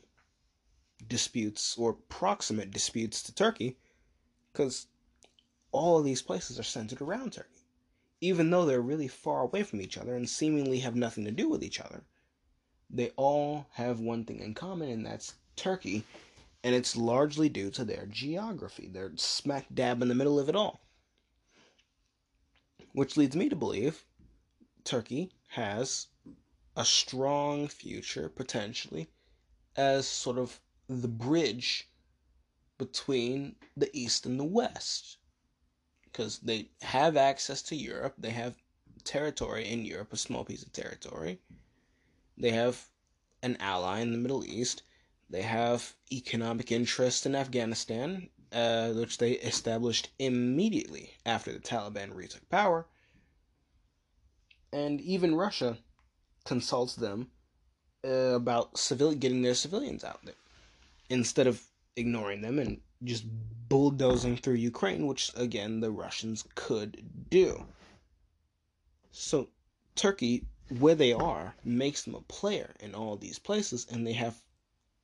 [1.09, 3.77] disputes or proximate disputes to Turkey
[4.53, 4.87] because
[5.73, 7.49] all of these places are centered around Turkey.
[8.21, 11.49] Even though they're really far away from each other and seemingly have nothing to do
[11.49, 12.05] with each other,
[12.89, 16.05] they all have one thing in common, and that's Turkey,
[16.65, 18.89] and it's largely due to their geography.
[18.91, 20.81] They're smack dab in the middle of it all.
[22.93, 24.07] Which leads me to believe
[24.83, 26.07] Turkey has
[26.75, 29.09] a strong future, potentially,
[29.77, 31.91] as sort of the bridge
[32.79, 35.19] between the East and the West.
[36.05, 38.57] Because they have access to Europe, they have
[39.05, 41.41] territory in Europe, a small piece of territory.
[42.39, 42.89] They have
[43.43, 44.83] an ally in the Middle East.
[45.35, 52.49] They have economic interest in Afghanistan, uh, which they established immediately after the Taliban retook
[52.49, 52.87] power.
[54.73, 55.79] And even Russia
[56.45, 57.33] consults them
[58.05, 60.37] uh, about civil getting their civilians out there
[61.11, 61.65] instead of
[61.97, 63.25] ignoring them and just
[63.69, 67.67] bulldozing through Ukraine, which again the Russians could do.
[69.11, 69.49] So
[69.97, 70.47] Turkey,
[70.79, 74.41] where they are, makes them a player in all these places, and they have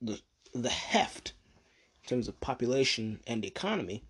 [0.01, 0.19] the
[0.53, 1.33] the heft
[2.03, 4.03] in terms of population and economy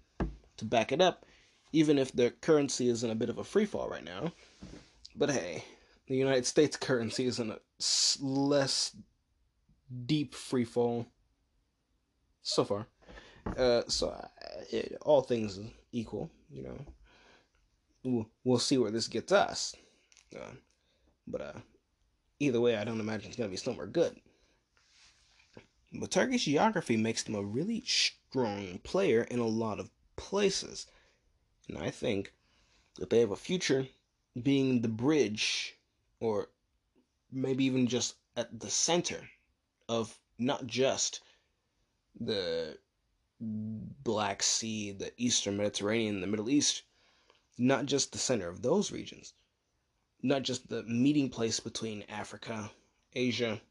[0.58, 1.26] to back it up,
[1.72, 4.32] even if their currency is in a bit of a free fall right now.
[5.16, 5.64] But hey,
[6.08, 7.60] the United States currency is in a
[8.20, 8.96] less
[10.06, 11.06] deep free fall
[12.42, 12.88] so far.
[13.58, 14.28] Uh, so uh,
[14.72, 15.60] it, all things
[15.92, 16.86] equal, you know,
[18.04, 19.76] we'll, we'll see where this gets us.
[20.36, 20.52] Uh,
[21.28, 21.60] but uh,
[22.40, 24.16] either way, I don't imagine it's gonna be somewhere good.
[25.94, 30.88] But Turkish geography makes them a really strong player in a lot of places,
[31.68, 32.34] and I think
[32.96, 33.90] that they have a future
[34.42, 35.78] being the bridge,
[36.20, 36.50] or
[37.30, 39.30] maybe even just at the center
[39.90, 41.20] of not just
[42.20, 42.78] the
[43.40, 46.84] Black Sea, the Eastern Mediterranean, the Middle East,
[47.58, 49.34] not just the center of those regions,
[50.22, 52.72] not just the meeting place between Africa,
[53.14, 53.62] Asia,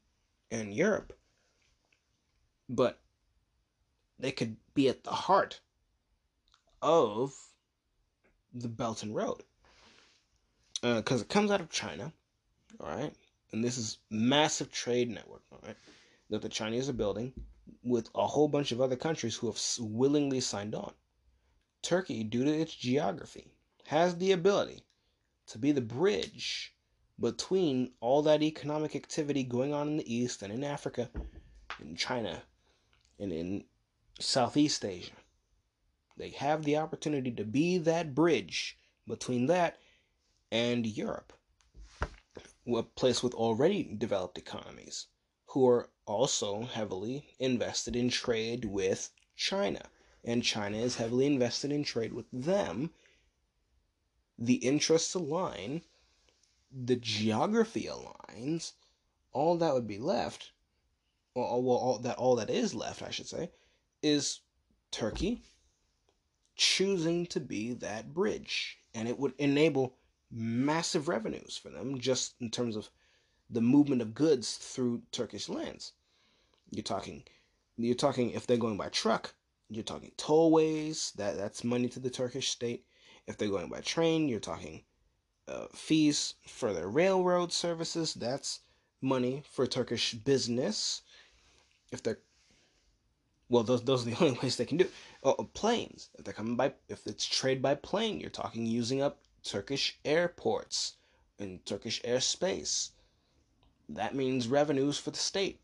[0.51, 1.17] and Europe,
[2.71, 2.99] but
[4.17, 5.59] they could be at the heart
[6.81, 7.33] of
[8.53, 9.43] the Belt and Road.
[10.81, 12.11] Because uh, it comes out of China,
[12.79, 13.13] all right?
[13.51, 15.75] And this is massive trade network, all right,
[16.29, 17.33] that the Chinese are building
[17.83, 20.93] with a whole bunch of other countries who have willingly signed on.
[21.81, 23.51] Turkey, due to its geography,
[23.85, 24.81] has the ability
[25.47, 26.73] to be the bridge
[27.19, 31.09] between all that economic activity going on in the East and in Africa,
[31.79, 32.41] in China,
[33.21, 33.63] and in
[34.19, 35.11] Southeast Asia.
[36.17, 39.77] They have the opportunity to be that bridge between that
[40.51, 41.31] and Europe,
[42.67, 45.07] a place with already developed economies
[45.47, 49.89] who are also heavily invested in trade with China.
[50.23, 52.91] And China is heavily invested in trade with them.
[54.37, 55.81] The interests align,
[56.71, 58.73] the geography aligns,
[59.31, 60.51] all that would be left,
[61.35, 63.51] well, well all that all that is left, I should say,
[64.01, 64.41] is
[64.91, 65.41] Turkey
[66.55, 68.77] choosing to be that bridge.
[68.93, 69.95] And it would enable
[70.29, 72.89] massive revenues for them just in terms of
[73.49, 75.93] the movement of goods through Turkish lands.
[76.69, 77.23] You're talking
[77.77, 79.33] you're talking if they're going by truck,
[79.69, 82.85] you're talking tollways, that that's money to the Turkish state.
[83.27, 84.83] If they're going by train, you're talking
[85.47, 88.61] uh, fees for their railroad services, that's
[89.01, 91.01] money for Turkish business.
[91.91, 92.19] If they're
[93.49, 94.85] well, those those are the only ways they can do.
[94.85, 94.91] It.
[95.23, 96.09] Oh, oh, planes.
[96.17, 100.95] If they're coming by, if it's trade by plane, you're talking using up Turkish airports
[101.39, 102.91] and Turkish airspace
[103.95, 105.59] that means revenues for the state.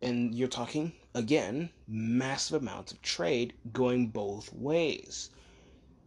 [0.00, 5.30] And you're talking, again, massive amounts of trade going both ways.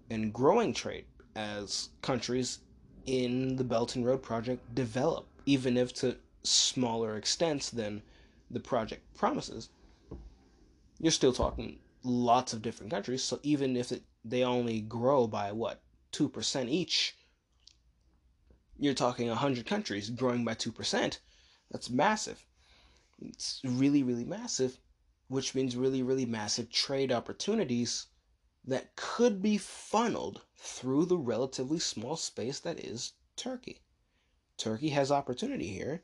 [0.09, 1.05] And growing trade
[1.35, 2.59] as countries
[3.05, 6.17] in the Belt and Road Project develop, even if to
[6.47, 8.01] smaller extents than
[8.49, 9.69] the project promises.
[10.99, 15.51] You're still talking lots of different countries, so even if it, they only grow by
[15.51, 15.81] what,
[16.13, 17.15] 2% each,
[18.79, 21.19] you're talking 100 countries growing by 2%.
[21.71, 22.45] That's massive.
[23.21, 24.79] It's really, really massive,
[25.27, 28.05] which means really, really massive trade opportunities
[28.63, 33.81] that could be funneled through the relatively small space that is Turkey.
[34.57, 36.03] Turkey has opportunity here,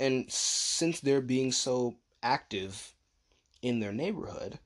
[0.00, 2.94] and since they're being so active
[3.62, 4.58] in their neighborhood,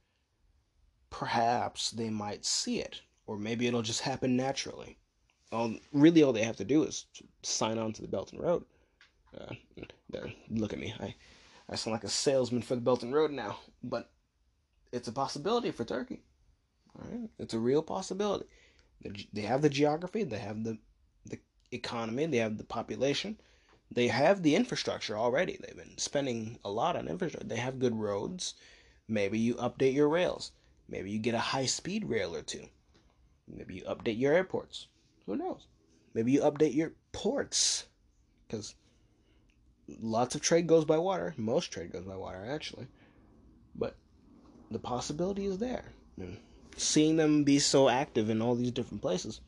[1.11, 4.99] perhaps they might see it, or maybe it'll just happen naturally.
[5.53, 7.07] All really, all they have to do is
[7.43, 8.65] sign on to the Belt and Road.
[9.39, 9.55] Uh,
[10.51, 11.15] look at me, I,
[11.69, 14.11] I sound like a salesman for the Belt and Road now, but
[14.93, 16.23] it's a possibility for Turkey.
[17.39, 18.47] It's a real possibility.
[19.33, 20.79] They have the geography, they have the
[21.27, 21.39] the
[21.71, 23.39] economy, they have the population,
[23.91, 25.57] they have the infrastructure already.
[25.61, 27.49] They've been spending a lot on infrastructure.
[27.49, 28.55] They have good roads.
[29.09, 30.53] Maybe you update your rails.
[30.89, 32.67] Maybe you get a high speed rail or two.
[33.47, 34.89] Maybe you update your airports.
[35.27, 35.67] Who knows?
[36.13, 37.87] Maybe you update your ports.
[38.47, 38.75] Because
[40.01, 41.35] lots of trade goes by water.
[41.37, 42.89] Most trade goes by water, actually.
[43.75, 43.97] But
[44.71, 45.85] the possibility is there.
[46.19, 46.37] And
[46.77, 49.41] seeing them be so active in all these different places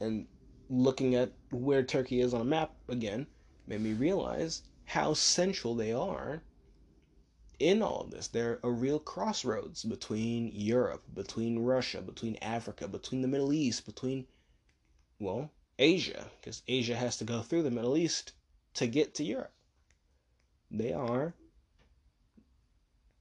[0.00, 0.26] and
[0.68, 3.26] looking at where Turkey is on a map again
[3.66, 6.42] made me realize how central they are
[7.58, 8.28] in all of this.
[8.28, 14.26] They're a real crossroads between Europe, between Russia, between Africa, between the Middle East, between,
[15.18, 18.32] well, Asia, because Asia has to go through the Middle East
[18.74, 19.52] to get to Europe.
[20.70, 21.34] They are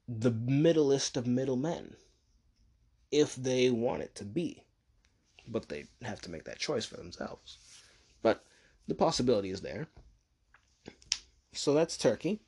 [0.08, 1.96] the middlest of middlemen,
[3.12, 4.64] if they want it to be.
[5.48, 7.58] But they have to make that choice for themselves.
[8.22, 8.44] But
[8.88, 9.88] the possibility is there.
[11.54, 12.40] So that's Turkey.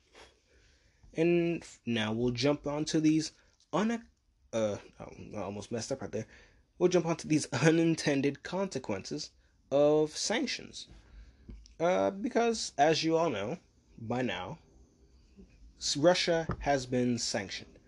[1.14, 3.32] And now we'll jump onto these
[3.72, 4.02] un
[4.52, 6.26] uh I almost messed up right there.
[6.78, 9.30] We'll jump onto these unintended consequences
[9.70, 10.88] of sanctions.
[11.78, 13.58] Uh, because as you all know
[13.98, 14.58] by now,
[15.96, 17.78] Russia has been sanctioned.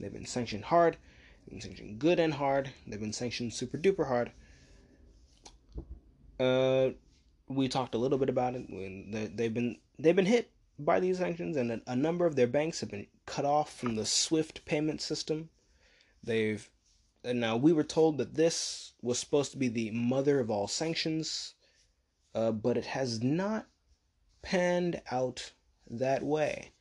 [0.00, 0.96] They've been sanctioned hard,
[1.44, 4.30] they've been sanctioned good and hard, they've been sanctioned super duper hard.
[6.38, 6.90] Uh,
[7.48, 11.18] we talked a little bit about it when they've been they've been hit by these
[11.18, 15.00] sanctions, and a, number of their banks have been cut off from the SWIFT payment
[15.00, 15.48] system.
[16.22, 16.68] They've
[17.24, 21.54] now we were told that this was supposed to be the mother of all sanctions,
[22.34, 23.66] uh, but it has not
[24.42, 25.52] panned out
[25.90, 26.72] that way.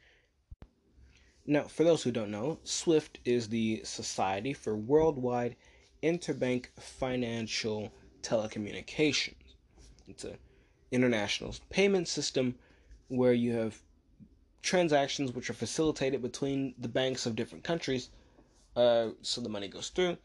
[1.47, 5.55] Now, for those who don't know, SWIFT is the Society for Worldwide
[6.03, 9.55] Interbank Financial Telecommunications.
[10.07, 10.37] It's an
[10.91, 12.55] international payment system
[13.07, 13.79] where you have
[14.65, 18.09] transactions which are facilitated between the banks of different countries.
[18.75, 20.17] Uh, so the money goes through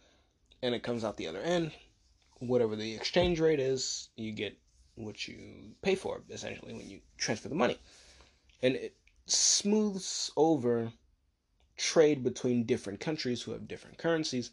[0.62, 1.72] and it comes out the other end.
[2.38, 4.58] Whatever the exchange rate is, you get
[4.94, 5.38] what you
[5.82, 7.78] pay for essentially when you transfer the money.
[8.62, 10.92] And it smooths over
[11.76, 14.50] trade between different countries who have different currencies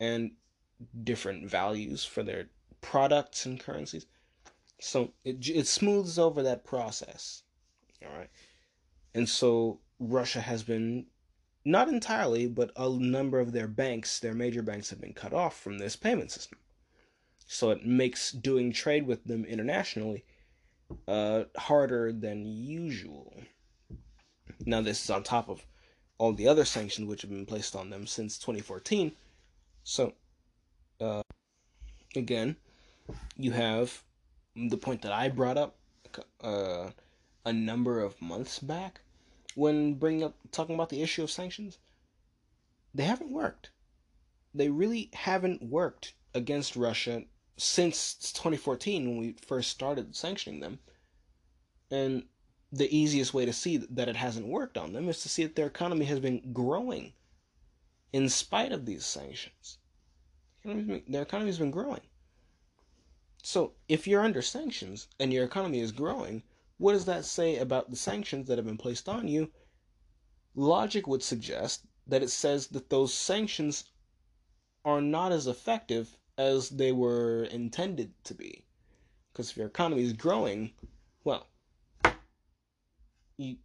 [0.00, 0.30] and
[1.04, 2.46] different values for their
[2.80, 4.06] products and currencies.
[4.80, 7.42] So it, it smooths over that process.
[8.04, 8.30] All right.
[9.14, 11.06] And so Russia has been
[11.64, 15.58] not entirely, but a number of their banks, their major banks, have been cut off
[15.58, 16.58] from this payment system.
[17.46, 20.24] So it makes doing trade with them internationally
[21.06, 23.34] uh, harder than usual.
[24.64, 25.66] Now, this is on top of
[26.18, 29.12] all the other sanctions which have been placed on them since 2014.
[29.84, 30.14] So,
[31.00, 31.22] uh,
[32.16, 32.56] again,
[33.36, 34.02] you have
[34.54, 35.76] the point that I brought up
[36.40, 36.90] uh,
[37.44, 39.00] a number of months back
[39.54, 41.78] when bringing up talking about the issue of sanctions,
[42.94, 43.70] they haven't worked.
[44.54, 47.24] They really haven't worked against Russia
[47.56, 50.78] since 2014 when we first started sanctioning them.
[51.90, 52.24] And
[52.70, 55.56] the easiest way to see that it hasn't worked on them is to see that
[55.56, 57.12] their economy has been growing
[58.12, 59.78] in spite of these sanctions.
[60.64, 62.00] Their economy has been growing.
[63.42, 66.44] So, if you're under sanctions and your economy is growing,
[66.78, 69.50] what does that say about the sanctions that have been placed on you?
[70.54, 73.84] Logic would suggest that it says that those sanctions
[74.84, 78.64] are not as effective as they were intended to be.
[79.32, 80.72] Because if your economy is growing,
[81.24, 81.46] well,
[83.36, 83.56] you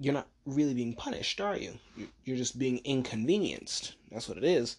[0.00, 1.78] you're not really being punished, are you?
[2.24, 3.94] You're just being inconvenienced.
[4.10, 4.76] That's what it is,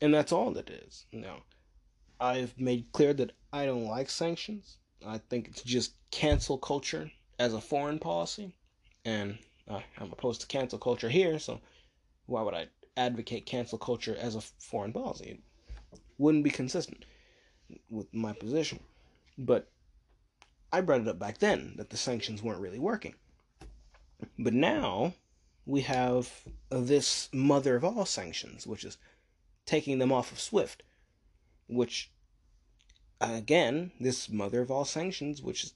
[0.00, 1.06] and that's all that is.
[1.12, 1.36] No,
[2.20, 4.78] I've made clear that I don't like sanctions.
[5.04, 8.52] I think it's just cancel culture as a foreign policy,
[9.04, 9.38] and
[9.68, 11.38] uh, I'm opposed to cancel culture here.
[11.38, 11.60] So
[12.26, 15.38] why would I advocate cancel culture as a foreign policy?
[15.92, 17.04] It wouldn't be consistent
[17.90, 18.80] with my position.
[19.38, 19.70] But
[20.72, 23.14] I brought it up back then that the sanctions weren't really working.
[24.38, 25.14] But now
[25.66, 26.32] we have
[26.70, 28.98] this mother of all sanctions, which is
[29.66, 30.82] taking them off of SWIFT,
[31.68, 32.10] which
[33.20, 35.74] again, this mother of all sanctions, which is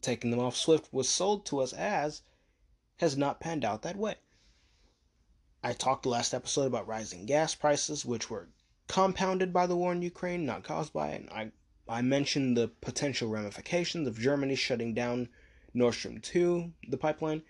[0.00, 2.22] taking them off SWIFT, was sold to us as
[2.98, 4.16] has not panned out that way.
[5.62, 8.48] I talked last episode about rising gas prices, which were
[8.86, 11.28] compounded by the war in Ukraine, not caused by it.
[11.32, 11.52] I
[11.88, 15.28] I mentioned the potential ramifications of Germany shutting down
[15.74, 17.42] Nord Stream 2, the pipeline.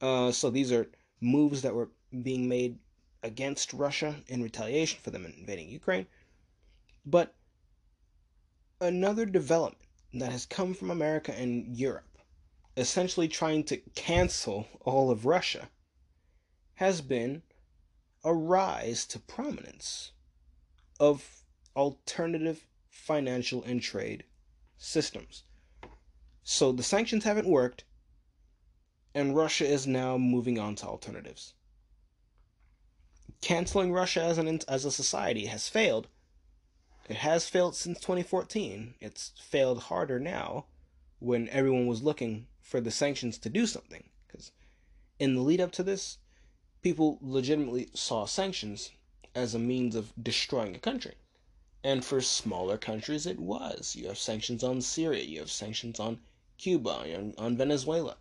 [0.00, 0.90] Uh, so these are
[1.20, 1.90] moves that were
[2.22, 2.78] being made
[3.22, 6.06] against Russia in retaliation for them invading Ukraine.
[7.04, 7.34] But
[8.80, 12.18] another development that has come from America and Europe,
[12.76, 15.68] essentially trying to cancel all of Russia,
[16.74, 17.42] has been
[18.24, 20.12] a rise to prominence
[21.00, 21.42] of
[21.76, 24.24] alternative financial and trade
[24.76, 25.44] systems.
[26.42, 27.84] So the sanctions haven't worked,
[29.14, 31.54] and Russia is now moving on to alternatives.
[33.40, 36.08] Canceling Russia as an as a society has failed.
[37.08, 38.96] It has failed since 2014.
[39.00, 40.66] It's failed harder now
[41.20, 44.52] when everyone was looking for the sanctions to do something because
[45.18, 46.18] in the lead up to this,
[46.82, 48.90] people legitimately saw sanctions
[49.34, 51.14] as a means of destroying a country.
[51.82, 53.96] And for smaller countries, it was.
[53.96, 56.20] You have sanctions on Syria, you have sanctions on
[56.58, 58.18] Cuba, on, on Venezuela,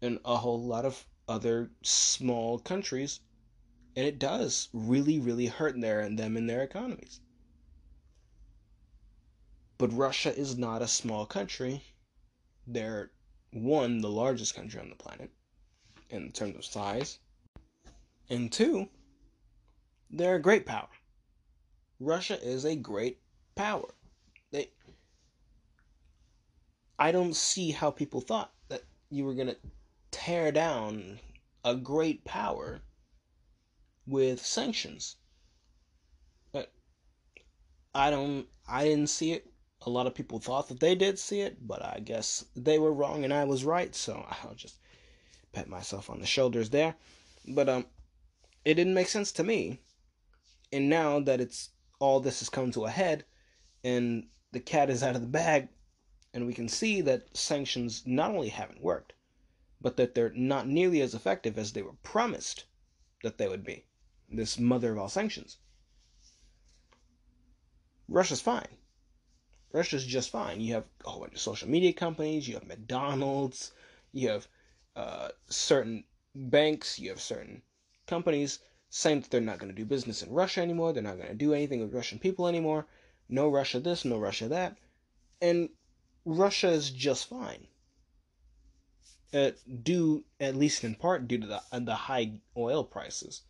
[0.00, 3.18] and a whole lot of other small countries.
[3.96, 7.20] And it does really, really hurt their them and their economies.
[9.84, 11.84] But Russia is not a small country.
[12.66, 13.10] They're
[13.52, 15.30] one, the largest country on the planet
[16.08, 17.18] in terms of size.
[18.30, 18.88] And two,
[20.08, 20.88] they're a great power.
[22.00, 23.20] Russia is a great
[23.56, 23.92] power.
[24.52, 24.70] They
[26.98, 29.58] I don't see how people thought that you were going to
[30.10, 31.20] tear down
[31.62, 32.80] a great power
[34.06, 35.16] with sanctions.
[36.52, 36.72] But
[37.94, 39.50] I don't I didn't see it.
[39.84, 42.92] A lot of people thought that they did see it, but I guess they were
[42.92, 44.76] wrong and I was right, so I'll just
[45.52, 46.96] pat myself on the shoulders there.
[47.46, 47.86] But um
[48.64, 49.80] it didn't make sense to me.
[50.72, 53.24] And now that it's all this has come to a head
[53.84, 55.68] and the cat is out of the bag,
[56.32, 59.12] and we can see that sanctions not only haven't worked,
[59.80, 62.64] but that they're not nearly as effective as they were promised
[63.22, 63.84] that they would be.
[64.30, 65.58] This mother of all sanctions.
[68.08, 68.78] Russia's fine.
[69.74, 70.60] Russia's just fine.
[70.60, 73.72] You have a whole bunch of social media companies, you have McDonald's,
[74.12, 74.46] you have
[74.94, 77.60] uh, certain banks, you have certain
[78.06, 81.28] companies saying that they're not going to do business in Russia anymore, they're not going
[81.28, 82.86] to do anything with Russian people anymore,
[83.28, 84.78] no Russia this, no Russia that,
[85.42, 85.68] and
[86.24, 87.66] Russia is just fine.
[89.32, 89.50] Uh,
[89.82, 93.42] due, at least in part, due to the, uh, the high oil prices,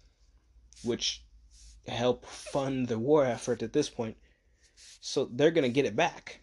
[0.83, 1.23] which
[1.87, 4.17] help fund the war effort at this point.
[5.01, 6.41] So they're going to get it back.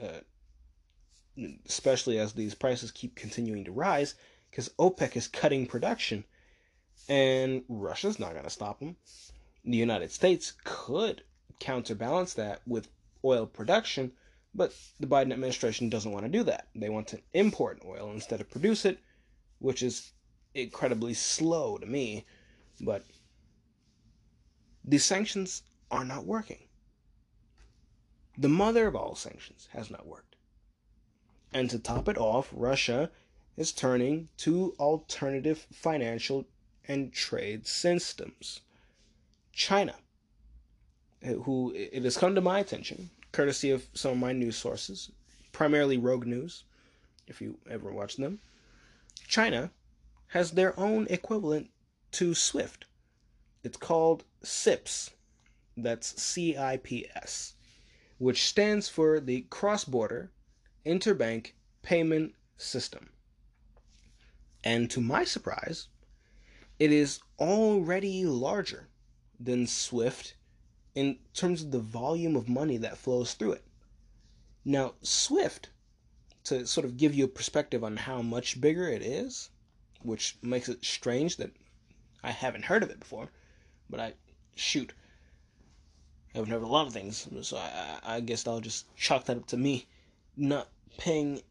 [0.00, 0.20] Uh,
[1.66, 4.14] especially as these prices keep continuing to rise,
[4.50, 6.24] because OPEC is cutting production
[7.08, 8.96] and Russia's not going to stop them.
[9.64, 11.22] The United States could
[11.58, 12.88] counterbalance that with
[13.24, 14.12] oil production,
[14.54, 16.68] but the Biden administration doesn't want to do that.
[16.74, 18.98] They want to import oil instead of produce it,
[19.58, 20.12] which is
[20.54, 22.26] incredibly slow to me.
[22.80, 23.04] But
[24.84, 26.67] these sanctions are not working.
[28.40, 30.36] The mother of all sanctions has not worked.
[31.52, 33.10] And to top it off, Russia
[33.56, 36.46] is turning to alternative financial
[36.86, 38.60] and trade systems.
[39.52, 39.96] China,
[41.22, 45.10] eh, who it has come to my attention, courtesy of some of my news sources,
[45.50, 46.62] primarily Rogue News,
[47.26, 48.38] if you ever watch them,
[49.26, 49.72] China
[50.28, 51.70] has their own equivalent
[52.12, 52.84] to SWIFT.
[53.64, 55.10] It's called CIPS.
[55.76, 57.54] That's C I P S,
[58.18, 60.30] which stands for the Cross Border
[60.84, 61.52] Interbank
[61.82, 63.10] Payment System.
[64.64, 65.88] And to my surprise,
[66.78, 68.88] it is already larger
[69.40, 70.34] than Swift
[70.94, 73.64] in terms of the volume of money that flows through it.
[74.64, 75.70] Now, Swift,
[76.44, 79.50] to sort of give you a perspective on how much bigger it is,
[80.02, 81.52] which makes it strange that
[82.22, 83.30] I haven't heard of it before,
[83.88, 84.14] but I
[84.54, 84.92] shoot.
[86.38, 89.46] I've of a lot of things, so I, I guess I'll just chalk that up
[89.48, 89.86] to me
[90.36, 91.42] not paying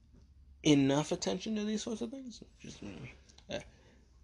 [0.64, 2.42] enough attention to these sorts of things.
[2.60, 2.80] Just
[3.52, 3.60] uh,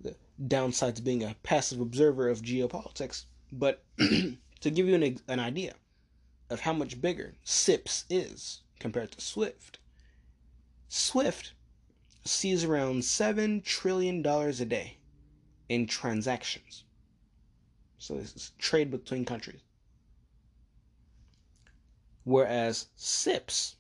[0.02, 0.16] the
[0.48, 3.26] downside to being a passive observer of geopolitics.
[3.52, 5.76] But to give you an, an idea
[6.50, 9.80] of how much bigger CIPS is compared to SWIFT,
[10.88, 11.54] SWIFT
[12.26, 14.98] sees around seven trillion dollars a day
[15.68, 16.84] in transactions.
[17.98, 19.62] So this is trade between countries.
[22.24, 23.76] Whereas CIPS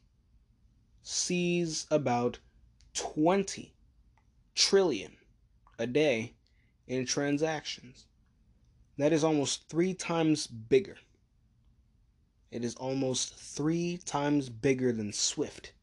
[1.01, 2.39] sees about
[2.93, 3.73] 20
[4.55, 5.17] trillion
[5.79, 6.33] a day
[6.87, 8.05] in transactions.
[8.97, 10.97] That is almost three times bigger.
[12.51, 15.73] It is almost three times bigger than SWIFT.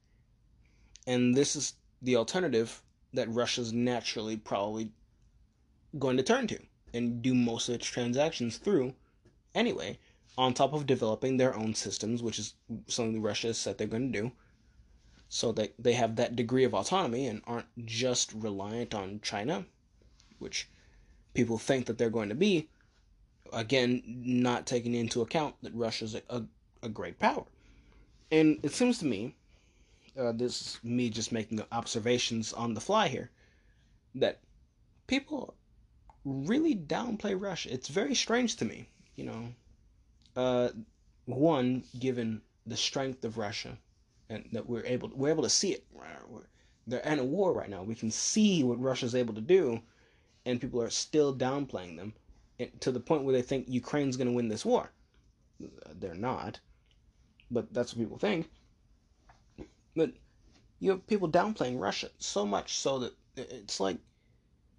[1.07, 2.83] And this is the alternative
[3.13, 4.93] that Russia's naturally probably
[5.99, 6.61] going to turn to
[6.95, 8.95] and do most of its transactions through
[9.55, 9.99] anyway,
[10.41, 12.55] on top of developing their own systems, which is
[12.87, 14.33] something Russia has said they're going to do,
[15.29, 19.67] so that they have that degree of autonomy and aren't just reliant on China,
[20.39, 20.67] which
[21.35, 22.71] people think that they're going to be.
[23.53, 26.43] Again, not taking into account that Russia's a, a,
[26.83, 27.45] a great power.
[28.33, 29.35] And it seems to me
[30.19, 33.31] uh, this is me just making observations on the fly here,
[34.15, 34.41] that
[35.07, 35.55] people
[36.25, 37.73] really downplay Russia.
[37.73, 39.53] It's very strange to me, you know.
[40.37, 40.71] Uh,
[41.27, 43.79] one, given the strength of Russia,
[44.29, 45.85] and that we're able we're able to see it.
[46.87, 47.83] They're in a war right now.
[47.83, 49.81] We can see what Russia's able to do,
[50.45, 52.15] and people are still downplaying them
[52.81, 54.91] to the point where they think Ukraine's going to win this war.
[55.95, 56.59] They're not,
[57.51, 58.51] but that's what people think.
[59.95, 60.13] But
[60.79, 63.99] you have people downplaying Russia so much so that it's like,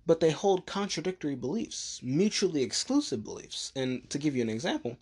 [0.06, 3.72] but they hold contradictory beliefs, mutually exclusive beliefs.
[3.76, 4.98] And to give you an example,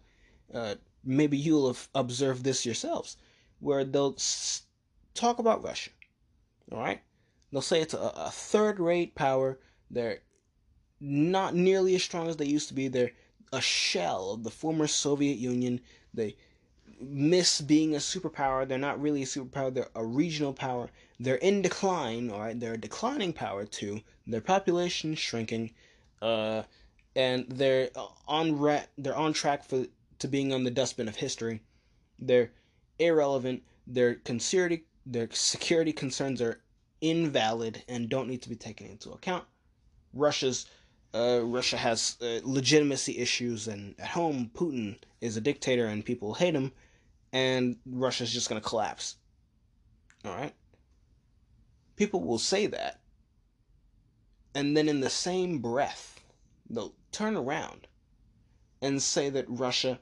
[0.53, 3.17] uh, maybe you'll have observed this yourselves,
[3.59, 4.63] where they'll s-
[5.13, 5.91] talk about Russia.
[6.71, 7.01] All right,
[7.51, 9.59] they'll say it's a, a third-rate power.
[9.89, 10.19] They're
[10.99, 12.87] not nearly as strong as they used to be.
[12.87, 13.11] They're
[13.51, 15.81] a shell of the former Soviet Union.
[16.13, 16.35] They
[17.01, 18.67] miss being a superpower.
[18.67, 19.73] They're not really a superpower.
[19.73, 20.89] They're a regional power.
[21.19, 22.29] They're in decline.
[22.29, 24.01] All right, they're a declining power too.
[24.27, 25.71] Their population shrinking,
[26.21, 26.63] uh,
[27.15, 27.89] and they're
[28.27, 29.85] on ra- They're on track for
[30.19, 31.61] to being on the dustbin of history.
[32.19, 32.51] They're
[32.97, 33.63] irrelevant.
[33.87, 36.61] Their security their security concerns are
[37.01, 39.45] invalid and don't need to be taken into account.
[40.13, 40.67] Russia's
[41.13, 46.35] uh, Russia has uh, legitimacy issues, and at home, Putin is a dictator and people
[46.35, 46.71] hate him
[47.31, 49.17] and Russia's just going to collapse.
[50.25, 50.53] All right?
[51.95, 52.99] People will say that.
[54.55, 56.19] And then in the same breath,
[56.69, 57.87] they'll turn around
[58.81, 59.99] and say that Russia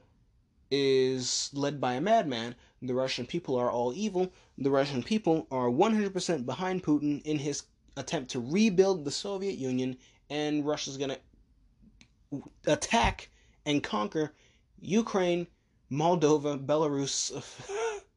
[0.70, 2.54] is led by a madman.
[2.82, 4.32] The Russian people are all evil.
[4.56, 7.64] The Russian people are 100% behind Putin in his
[7.96, 9.96] attempt to rebuild the Soviet Union,
[10.30, 13.30] and Russia's going to attack
[13.66, 14.32] and conquer
[14.80, 15.46] Ukraine
[15.90, 17.32] Moldova, Belarus,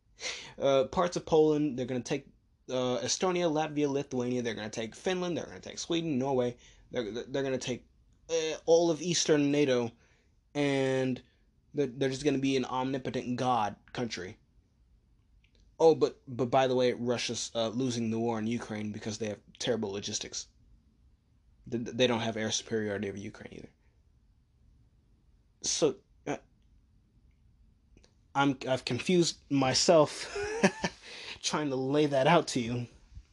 [0.61, 1.77] uh, parts of Poland.
[1.77, 2.27] They're going to take
[2.69, 4.41] uh, Estonia, Latvia, Lithuania.
[4.41, 5.37] They're going to take Finland.
[5.37, 6.55] They're going to take Sweden, Norway.
[6.91, 7.85] They're, they're going to take
[8.29, 9.91] uh, all of Eastern NATO,
[10.53, 11.21] and
[11.73, 14.37] they're, just going to be an omnipotent god country.
[15.79, 19.27] Oh, but but by the way, Russia's uh, losing the war in Ukraine because they
[19.27, 20.47] have terrible logistics.
[21.67, 23.69] They, don't have air superiority over Ukraine either.
[25.61, 25.95] So
[28.33, 30.37] I'm I've confused myself
[31.43, 32.87] trying to lay that out to you.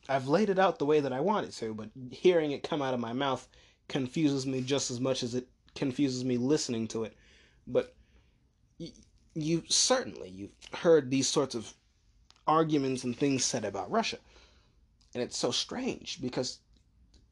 [0.09, 2.95] I've laid it out the way that I wanted to, but hearing it come out
[2.95, 3.47] of my mouth
[3.89, 7.14] confuses me just as much as it confuses me listening to it.
[7.66, 7.95] But
[9.35, 11.74] you, certainly you've heard these sorts of
[12.47, 14.18] arguments and things said about Russia.
[15.14, 16.59] And it's so strange because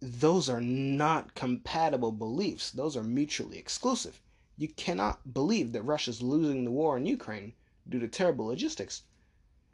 [0.01, 2.71] those are not compatible beliefs.
[2.71, 4.21] Those are mutually exclusive.
[4.57, 7.53] You cannot believe that Russia's losing the war in Ukraine
[7.89, 9.03] due to terrible logistics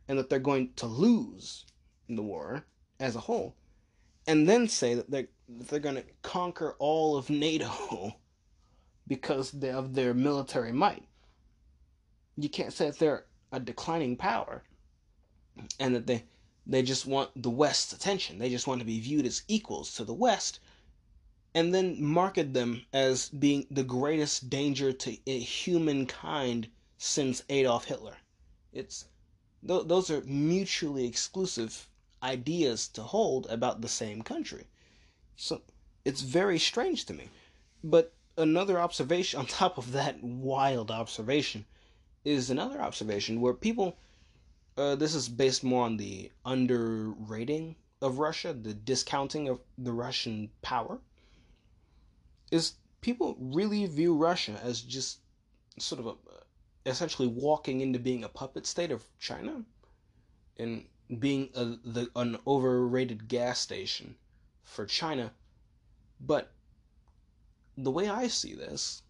[0.08, 1.64] and that they're going to lose
[2.08, 2.64] the war
[2.98, 3.54] as a whole
[4.26, 8.16] and then say that they're, that they're going to conquer all of NATO
[9.08, 11.04] because of their military might.
[12.36, 14.62] You can't say that they're a declining power
[15.78, 16.24] and that they
[16.66, 18.38] they just want the West's attention.
[18.38, 20.60] They just want to be viewed as equals to the West
[21.54, 28.16] and then market them as being the greatest danger to humankind since Adolf Hitler.
[28.72, 29.06] It's
[29.66, 31.88] th- those are mutually exclusive
[32.22, 34.66] ideas to hold about the same country.
[35.36, 35.62] So
[36.04, 37.28] it's very strange to me.
[37.84, 41.66] But another observation on top of that wild observation
[42.24, 43.96] is another observation where people
[44.76, 50.50] uh, this is based more on the underrating of Russia, the discounting of the Russian
[50.62, 50.98] power
[52.50, 55.18] is people really view Russia as just
[55.78, 56.14] sort of a
[56.84, 59.62] essentially walking into being a puppet state of China,
[60.58, 60.84] and
[61.18, 64.16] being a, the an overrated gas station
[64.64, 65.32] for China,
[66.20, 66.52] but
[67.76, 69.02] the way I see this,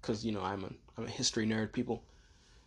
[0.00, 2.02] because you know I'm a I'm a history nerd, people.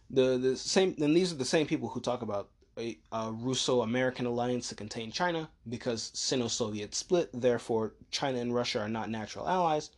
[0.10, 4.26] The the same and these are the same people who talk about a, a Russo-American
[4.26, 9.92] alliance to contain China because Sino-Soviet split, therefore China and Russia are not natural allies.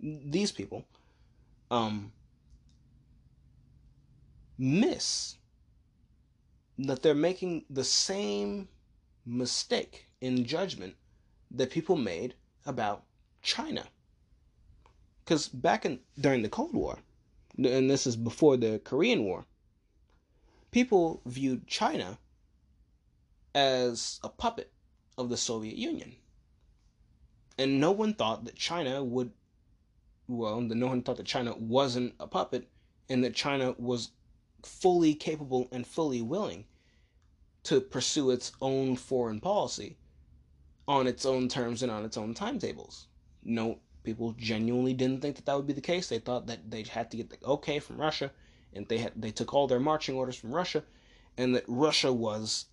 [0.00, 0.86] These people,
[1.70, 2.12] um,
[4.56, 5.36] miss
[6.78, 8.68] that they're making the same
[9.26, 10.94] mistake in judgment
[11.50, 13.04] that people made about
[13.42, 13.84] China.
[15.24, 16.98] Because back in during the Cold War,
[17.66, 19.46] and this is before the Korean War,
[20.70, 22.18] people viewed China
[23.54, 24.70] as a puppet
[25.18, 26.14] of the Soviet Union.
[27.58, 29.32] And no one thought that China would,
[30.28, 32.68] well, no one thought that China wasn't a puppet
[33.08, 34.10] and that China was
[34.62, 36.64] fully capable and fully willing
[37.64, 39.96] to pursue its own foreign policy
[40.88, 43.08] on its own terms and on its own timetables.
[43.42, 43.78] No,
[44.10, 46.08] people genuinely didn't think that that would be the case.
[46.08, 48.32] They thought that they had to get the okay from Russia,
[48.74, 50.82] and they had they took all their marching orders from Russia,
[51.38, 52.66] and that Russia was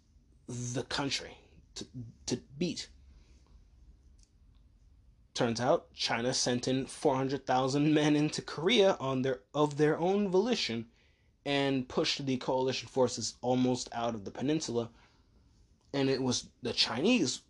[0.48, 1.38] the country
[1.76, 1.86] to
[2.26, 2.90] to beat.
[5.36, 10.88] Turns out China sent in 400,000 men into Korea on their of their own volition
[11.46, 14.90] and pushed the coalition forces almost out of the peninsula.
[15.94, 17.42] And it was the Chinese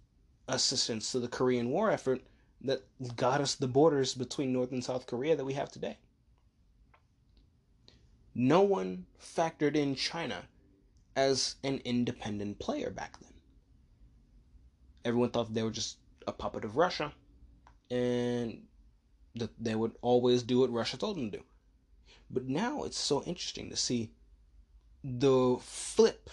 [0.49, 2.21] assistance to the Korean War effort
[2.61, 2.83] that
[3.15, 5.97] got us the borders between North and South Korea that we have today.
[8.33, 10.43] No one factored in China
[11.15, 13.33] as an independent player back then.
[15.03, 15.97] Everyone thought they were just
[16.27, 17.13] a puppet of Russia
[17.89, 18.63] and
[19.35, 21.43] that they would always do what Russia told them to do.
[22.29, 24.11] But now it's so interesting to see
[25.03, 26.29] the flip,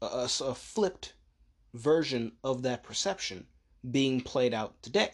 [0.00, 1.14] uh, a, a flipped
[1.74, 3.46] version of that perception
[3.88, 5.12] being played out today,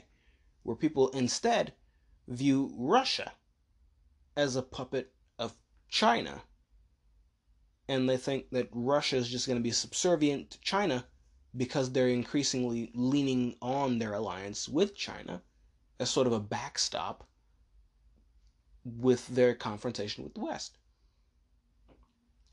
[0.66, 1.72] where people instead
[2.26, 3.32] view Russia
[4.36, 5.54] as a puppet of
[5.88, 6.42] China.
[7.88, 11.06] And they think that Russia is just going to be subservient to China
[11.56, 15.40] because they're increasingly leaning on their alliance with China
[16.00, 17.28] as sort of a backstop
[18.84, 20.78] with their confrontation with the West.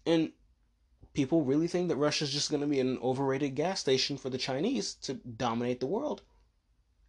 [0.06, 0.32] And
[1.14, 4.38] people really think that Russia's just going to be an overrated gas station for the
[4.38, 6.22] Chinese to dominate the world.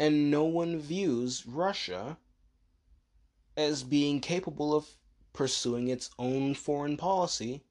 [0.05, 2.19] And no one views Russia
[3.57, 4.99] as being capable of
[5.33, 7.65] pursuing its own foreign policy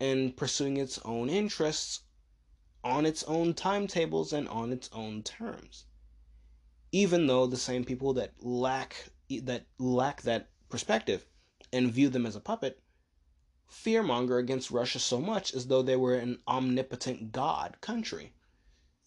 [0.00, 2.04] and pursuing its own interests
[2.82, 5.84] on its own timetables and on its own terms.
[6.90, 11.26] Even though the same people that lack that lack that perspective
[11.70, 12.80] and view them as a puppet
[13.70, 18.32] fearmonger against Russia so much as though they were an omnipotent god country.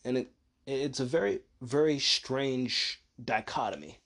[0.05, 0.32] And it
[0.66, 3.99] it's a very very strange dichotomy.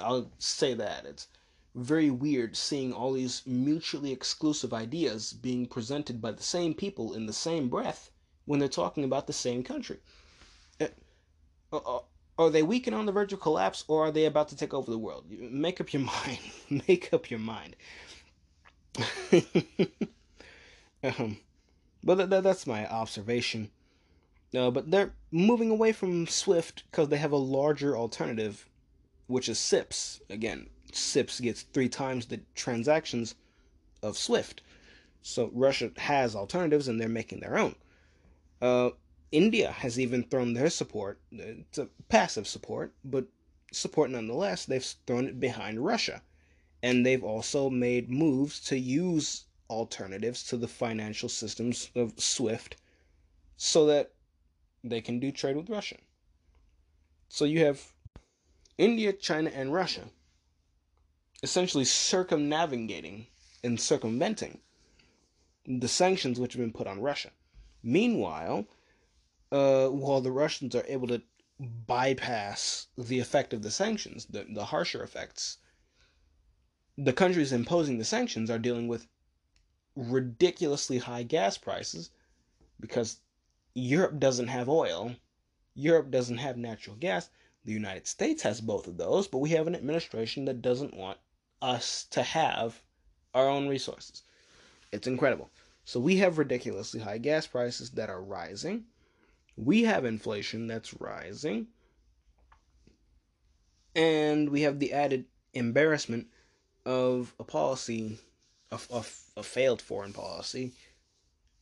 [0.00, 1.04] I'll say that.
[1.04, 1.28] It's
[1.74, 7.26] very weird seeing all these mutually exclusive ideas being presented by the same people in
[7.26, 8.10] the same breath
[8.46, 9.98] when they're talking about the same country.
[10.80, 10.88] Uh,
[11.72, 12.00] uh,
[12.38, 14.74] are they weak and on the verge of collapse, or are they about to take
[14.74, 15.26] over the world?
[15.30, 16.38] Make up your mind.
[16.88, 17.76] Make up your mind.
[21.04, 21.38] um,
[22.02, 23.70] but th- th- that's my observation.
[24.54, 28.68] Uh, but they're moving away from Swift because they have a larger alternative,
[29.28, 30.20] which is CIPS.
[30.28, 33.36] Again, CIPS gets three times the transactions
[34.02, 34.62] of Swift.
[35.22, 37.76] So Russia has alternatives and they're making their own.
[38.60, 38.90] Uh,
[39.30, 43.26] India has even thrown their support, it's a passive support, but
[43.72, 46.22] support nonetheless, they've thrown it behind Russia.
[46.82, 52.76] And they've also made moves to use alternatives to the financial systems of SWIFT
[53.56, 54.12] so that
[54.82, 55.96] they can do trade with Russia.
[57.28, 57.92] So you have
[58.78, 60.10] India, China, and Russia
[61.42, 63.26] essentially circumnavigating
[63.64, 64.60] and circumventing
[65.66, 67.30] the sanctions which have been put on Russia.
[67.82, 68.66] Meanwhile,
[69.52, 71.22] uh, while the Russians are able to
[71.58, 75.58] bypass the effect of the sanctions, the, the harsher effects,
[76.96, 79.06] the countries imposing the sanctions are dealing with
[79.96, 82.10] ridiculously high gas prices
[82.78, 83.20] because
[83.74, 85.16] Europe doesn't have oil,
[85.74, 87.30] Europe doesn't have natural gas.
[87.64, 91.18] The United States has both of those, but we have an administration that doesn't want
[91.60, 92.82] us to have
[93.34, 94.22] our own resources.
[94.92, 95.50] It's incredible.
[95.84, 98.86] So we have ridiculously high gas prices that are rising
[99.60, 101.66] we have inflation that's rising.
[103.94, 106.28] And we have the added embarrassment
[106.86, 108.18] of a policy,
[108.70, 110.72] of a, a failed foreign policy,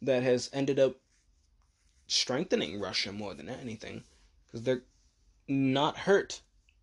[0.02, 0.96] that has ended up
[2.08, 4.02] strengthening Russia more than anything
[4.46, 4.82] because they're
[5.46, 6.40] not hurt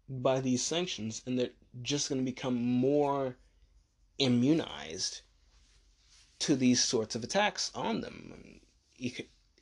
[0.07, 1.49] by these sanctions and they're
[1.81, 3.35] just going to become more
[4.17, 5.21] immunized
[6.39, 8.61] to these sorts of attacks on them.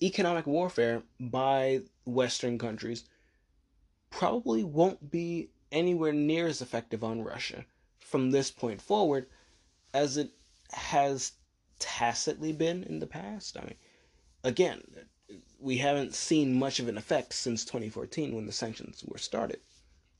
[0.02, 3.06] economic warfare by Western countries
[4.10, 7.66] probably won't be anywhere near as effective on Russia
[8.00, 9.28] from this point forward
[9.94, 10.32] as it
[10.72, 11.34] has
[11.80, 13.58] tacitly been in the past.
[13.58, 13.76] I mean,
[14.44, 14.82] again,
[15.60, 19.60] we haven't seen much of an effect since 2014 when the sanctions were started.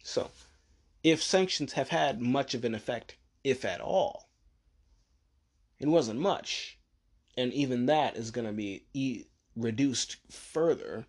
[0.04, 0.32] So,
[1.04, 4.30] if sanctions have had much of an effect, if at all,
[5.80, 6.78] it wasn't much.
[7.36, 11.06] And even that is going to be e- reduced further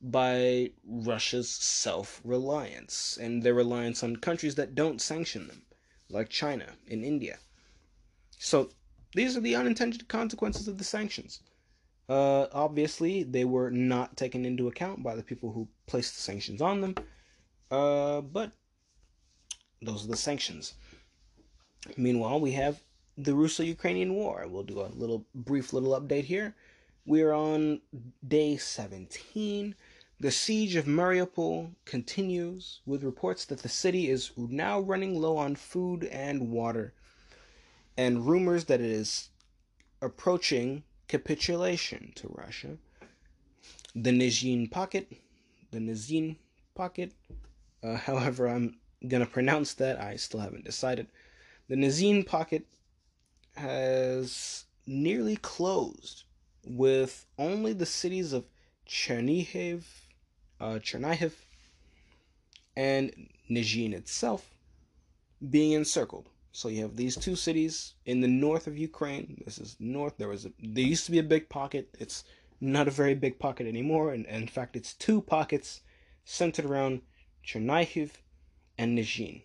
[0.00, 5.62] by Russia's self reliance and their reliance on countries that don't sanction them,
[6.08, 7.38] like China and India.
[8.38, 8.70] So,
[9.14, 11.40] these are the unintended consequences of the sanctions.
[12.08, 16.60] Uh, obviously, they were not taken into account by the people who placed the sanctions
[16.60, 16.94] on them.
[17.70, 18.52] Uh, but
[19.80, 20.74] those are the sanctions.
[21.96, 22.82] Meanwhile, we have
[23.16, 24.46] the Russo-Ukrainian War.
[24.48, 26.54] We'll do a little brief little update here.
[27.04, 27.80] We are on
[28.26, 29.74] day 17.
[30.20, 35.56] The siege of Mariupol continues with reports that the city is now running low on
[35.56, 36.94] food and water,
[37.96, 39.30] and rumors that it is
[40.00, 42.78] approaching capitulation to Russia.
[43.94, 45.12] The Nizhyn pocket,
[45.70, 46.36] the Nizhyn
[46.74, 47.12] pocket,
[47.82, 51.08] uh, however I'm gonna pronounce that, I still haven't decided.
[51.68, 52.64] The Nizhyn pocket
[53.56, 56.24] has nearly closed,
[56.66, 58.46] with only the cities of
[58.88, 59.82] Chernihiv,
[60.62, 61.32] uh, Chernihiv,
[62.74, 64.48] and Nizhyn itself
[65.50, 66.30] being encircled.
[66.52, 69.42] So you have these two cities in the north of Ukraine.
[69.44, 70.18] This is north.
[70.18, 71.88] There was a, there used to be a big pocket.
[71.98, 72.24] It's
[72.60, 75.80] not a very big pocket anymore, and, and in fact, it's two pockets
[76.24, 77.00] centered around
[77.44, 78.10] Chernihiv
[78.76, 79.42] and Nizhyn.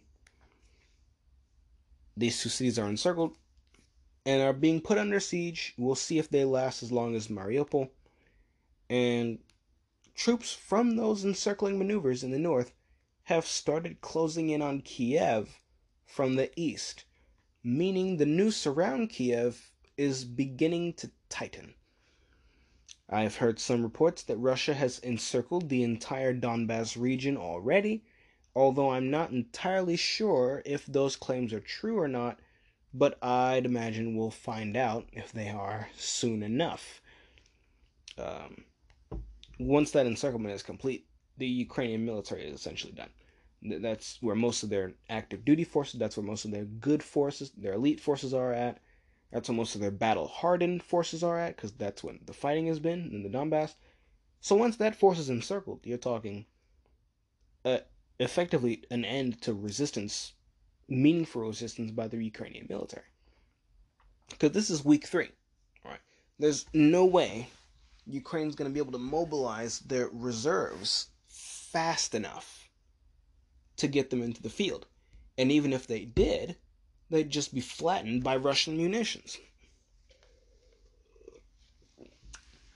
[2.18, 3.38] These two cities are encircled
[4.26, 5.74] and are being put under siege.
[5.78, 7.90] We'll see if they last as long as Mariupol.
[8.90, 9.40] And
[10.14, 12.74] troops from those encircling maneuvers in the north
[13.24, 15.58] have started closing in on Kiev
[16.08, 17.06] from the east,
[17.64, 21.76] meaning the noose around Kiev is beginning to tighten.
[23.08, 28.04] I have heard some reports that Russia has encircled the entire Donbass region already,
[28.56, 32.40] although I'm not entirely sure if those claims are true or not
[32.98, 37.02] but I'd imagine we'll find out if they are soon enough.
[38.18, 38.64] Um,
[39.60, 41.06] once that encirclement is complete,
[41.38, 43.10] the Ukrainian military is essentially done.
[43.62, 47.52] That's where most of their active duty forces, that's where most of their good forces,
[47.58, 48.80] their elite forces are at.
[49.32, 52.68] That's where most of their battle hardened forces are at, because that's when the fighting
[52.68, 53.76] has been in the Donbass.
[54.40, 56.46] So once that force is encircled, you're talking
[57.66, 57.80] uh,
[58.20, 60.34] effectively an end to resistance
[60.88, 63.06] meaningful resistance by the Ukrainian military.
[64.30, 65.30] Because this is week three,
[65.84, 66.00] right?
[66.40, 67.50] There's no way
[68.06, 72.57] Ukraine's going to be able to mobilize their reserves fast enough
[73.78, 74.86] to get them into the field.
[75.38, 76.58] And even if they did,
[77.10, 79.38] they'd just be flattened by Russian munitions.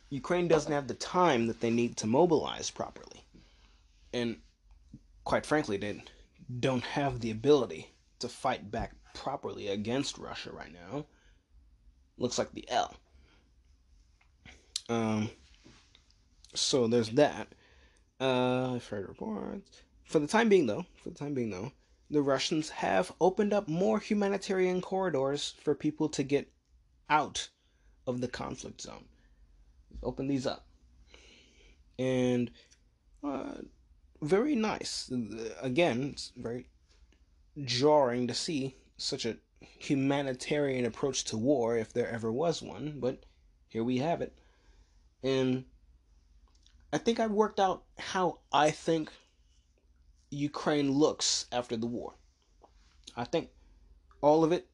[0.10, 3.24] Ukraine doesn't have the time that they need to mobilize properly.
[4.14, 4.38] And
[5.24, 6.04] quite frankly, they
[6.60, 11.06] don't have the ability to fight back properly against Russia right now
[12.22, 12.96] looks like the L.
[14.90, 15.30] Um,
[16.54, 17.48] so there's that.
[18.20, 19.82] Uh, I've heard reports.
[20.12, 21.72] For the time being, though, for the time being, though,
[22.10, 26.52] the Russians have opened up more humanitarian corridors for people to get
[27.10, 27.48] out
[28.06, 29.06] of the conflict zone.
[30.04, 30.66] Open these up,
[31.98, 32.52] and
[33.24, 33.54] uh,
[34.22, 35.10] very nice.
[35.62, 36.68] Again, it's very
[37.64, 43.24] jarring to see such a humanitarian approach to war if there ever was one, but
[43.70, 44.38] here we have it.
[45.24, 45.64] And
[46.92, 49.10] I think I've worked out how I think
[50.32, 52.16] Ukraine looks after the war.
[53.16, 53.50] I think
[54.22, 54.68] all of it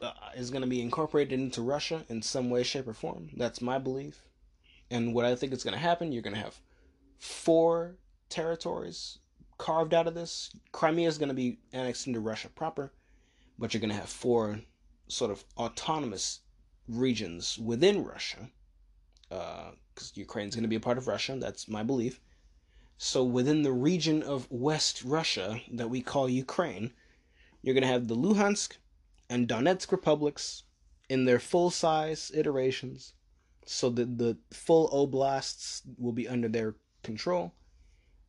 [0.00, 3.30] uh, is going to be incorporated into Russia in some way, shape, or form.
[3.36, 4.22] That's my belief.
[4.90, 6.60] And what I think is going to happen, you're going to have
[7.18, 7.96] four
[8.28, 9.18] territories
[9.58, 10.50] carved out of this.
[10.70, 12.92] Crimea is going to be annexed into Russia proper,
[13.58, 14.60] but you're going to have four
[15.08, 16.40] sort of autonomous
[16.88, 18.50] regions within Russia,
[19.28, 21.36] because uh, Ukraine is going to be a part of Russia.
[21.40, 22.20] That's my belief.
[22.98, 26.92] So within the region of West Russia that we call Ukraine,
[27.62, 28.78] you're going to have the Luhansk
[29.28, 30.62] and Donetsk republics
[31.08, 33.12] in their full size iterations,
[33.64, 37.54] So the the full oblasts will be under their control.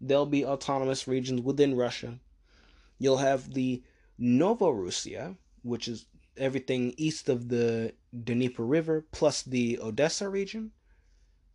[0.01, 2.19] There'll be autonomous regions within Russia.
[2.99, 3.83] You'll have the
[4.19, 6.05] Novorussia, which is
[6.35, 7.93] everything east of the
[8.23, 10.71] Dnieper River plus the Odessa region.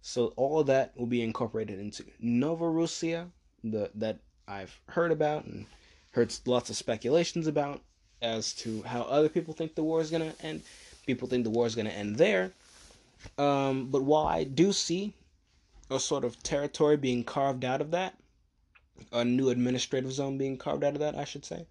[0.03, 3.30] So all of that will be incorporated into Novorussia,
[3.62, 5.66] the that I've heard about and
[6.11, 7.80] heard lots of speculations about
[8.20, 10.62] as to how other people think the war is to end.
[11.07, 12.53] People think the war is to end there.
[13.38, 15.14] Um, but while I do see
[15.90, 18.16] a sort of territory being carved out of that,
[19.12, 21.66] a new administrative zone being carved out of that, I should say,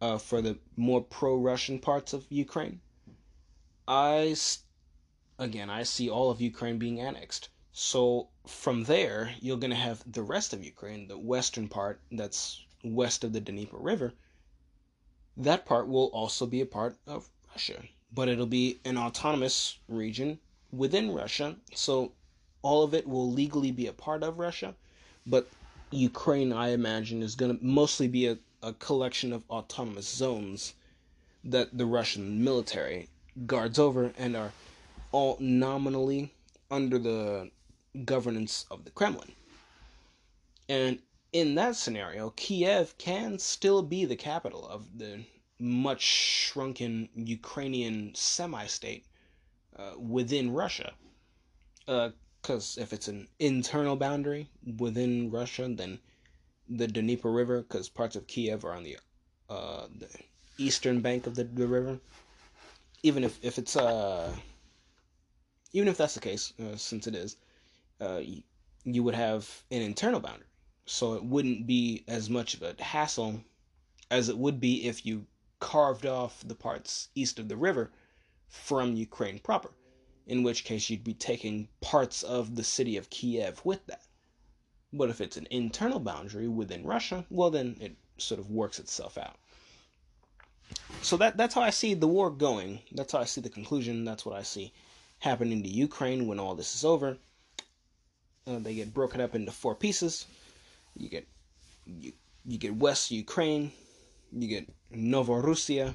[0.00, 2.80] uh, for the more pro-Russian parts of Ukraine.
[3.86, 4.36] I,
[5.38, 7.48] again, I see all of Ukraine being annexed.
[7.72, 12.64] So from there, you're going to have the rest of Ukraine, the western part that's
[12.82, 14.14] west of the Dnieper River.
[15.36, 20.40] That part will also be a part of Russia, but it'll be an autonomous region
[20.72, 21.56] within Russia.
[21.74, 22.12] So
[22.62, 24.74] all of it will legally be a part of Russia,
[25.24, 25.48] but
[25.90, 30.74] Ukraine, I imagine, is going to mostly be a, a collection of autonomous zones
[31.44, 33.08] that the Russian military
[33.46, 34.52] guards over and are
[35.12, 36.32] all nominally
[36.70, 37.50] under the
[38.04, 39.32] governance of the Kremlin.
[40.68, 41.00] And
[41.32, 45.24] in that scenario, Kiev can still be the capital of the
[45.58, 49.04] much shrunken Ukrainian semi state
[49.76, 50.92] uh, within Russia.
[51.86, 54.48] Because uh, if it's an internal boundary
[54.78, 55.98] within Russia, then
[56.68, 58.98] the Dnieper River, because parts of Kiev are on the,
[59.48, 60.08] uh, the
[60.58, 61.98] eastern bank of the, the river.
[63.02, 64.30] Even if, if it's uh,
[65.72, 67.36] even if that's the case, uh, since it is,
[68.00, 68.42] uh, you,
[68.84, 70.46] you would have an internal boundary.
[70.86, 73.42] So it wouldn't be as much of a hassle
[74.10, 75.26] as it would be if you
[75.60, 77.90] carved off the parts east of the river
[78.48, 79.70] from Ukraine proper,
[80.26, 84.02] in which case you'd be taking parts of the city of Kiev with that.
[84.92, 89.18] But if it's an internal boundary within Russia, well, then it sort of works itself
[89.18, 89.36] out.
[91.02, 92.80] So that that's how I see the war going.
[92.92, 94.04] That's how I see the conclusion.
[94.04, 94.72] That's what I see
[95.18, 97.18] happening to Ukraine when all this is over.
[98.46, 100.26] Uh, they get broken up into four pieces.
[100.96, 101.26] You get
[101.86, 102.12] you,
[102.46, 103.72] you get West Ukraine,
[104.32, 105.94] you get Novorussia,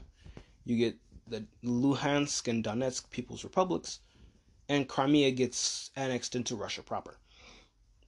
[0.66, 0.96] you get
[1.28, 4.00] the Luhansk and Donetsk People's Republics,
[4.70, 7.18] and Crimea gets annexed into Russia proper.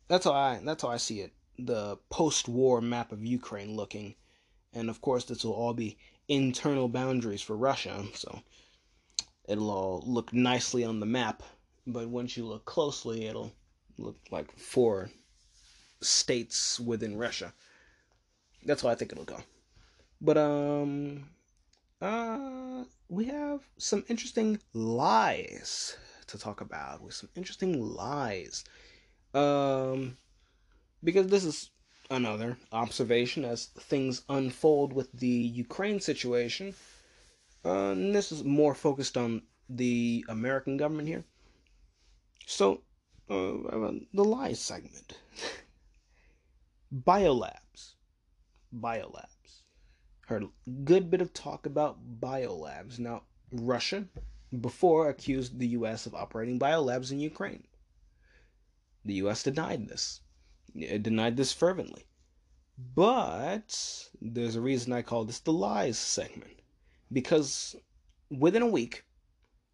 [0.08, 1.34] That's how I that's how I see it.
[1.58, 4.16] The post-war map of Ukraine looking,
[4.74, 5.98] and of course this will all be
[6.28, 8.42] internal boundaries for Russia, so
[9.48, 11.44] it'll all look nicely on the map.
[11.88, 13.54] But once you look closely, it'll
[13.98, 15.10] look like four
[16.02, 17.54] states within Russia.
[18.64, 19.40] That's how I think it'll go.
[20.22, 21.30] But um
[22.02, 28.64] uh we have some interesting lies to talk about with some interesting lies.
[29.34, 30.18] Um
[31.04, 31.70] because this is
[32.10, 36.74] another observation as things unfold with the Ukraine situation.
[37.66, 41.26] Uh, and this is more focused on the American government here.
[42.46, 42.82] So,
[43.30, 45.18] uh, the lies segment.
[46.94, 47.96] biolabs.
[48.72, 49.64] Biolabs.
[50.28, 50.50] Heard a
[50.84, 53.00] good bit of talk about biolabs.
[53.00, 54.06] Now, Russia
[54.62, 57.64] before accused the US of operating biolabs in Ukraine.
[59.04, 60.22] The US denied this.
[60.76, 62.06] It denied this fervently.
[62.78, 66.55] But there's a reason I call this the lies segment.
[67.12, 67.76] Because
[68.30, 69.06] within a week,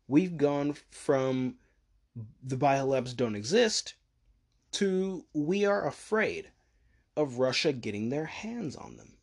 [0.08, 1.56] we've gone from
[2.44, 3.96] the biolabs don't exist
[4.72, 6.50] to we are afraid
[7.16, 9.14] of Russia getting their hands on them.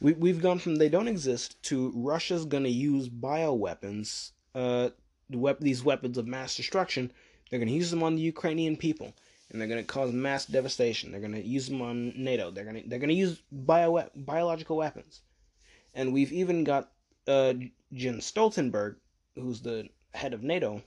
[0.00, 4.90] We, we've gone from they don't exist to Russia's going to use bioweapons, uh,
[5.30, 7.12] the these weapons of mass destruction.
[7.50, 9.14] They're going to use them on the Ukrainian people,
[9.50, 11.12] and they're going to cause mass devastation.
[11.12, 12.50] They're going to use them on NATO.
[12.50, 15.20] They're going to they're going to use bio biological weapons,
[15.94, 16.90] and we've even got
[17.26, 17.54] uh,
[17.92, 18.96] Jens Stoltenberg,
[19.34, 20.82] who's the head of NATO,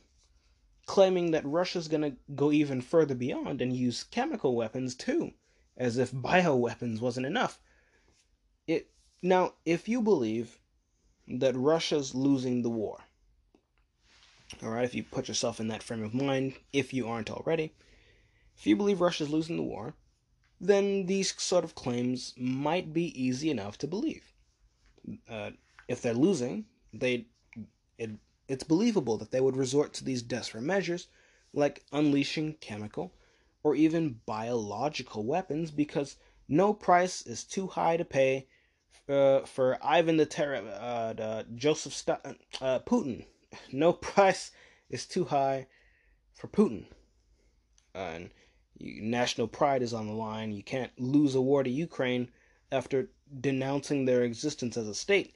[0.85, 5.33] claiming that Russia's going to go even further beyond and use chemical weapons too,
[5.77, 7.59] as if bioweapons wasn't enough.
[8.67, 8.89] It
[9.21, 10.59] now, if you believe
[11.27, 12.99] that Russia's losing the war,
[14.61, 17.73] all right, if you put yourself in that frame of mind, if you aren't already,
[18.57, 19.95] if you believe Russia's losing the war,
[20.61, 24.34] then these sort of claims might be easy enough to believe.
[25.29, 25.51] Uh,
[25.87, 27.27] if they're losing, they
[27.97, 28.11] it,
[28.47, 31.07] it's believable that they would resort to these desperate measures
[31.53, 33.13] like unleashing chemical
[33.63, 38.47] or even biological weapons because no price is too high to pay
[39.09, 42.19] uh, for Ivan the Terror, uh, the Joseph St-
[42.61, 43.25] uh, Putin.
[43.71, 44.51] No price
[44.89, 45.67] is too high
[46.33, 46.87] for Putin.
[47.93, 48.31] And
[48.77, 50.51] you, national pride is on the line.
[50.51, 52.31] You can't lose a war to Ukraine
[52.69, 53.09] after
[53.41, 55.35] denouncing their existence as a state.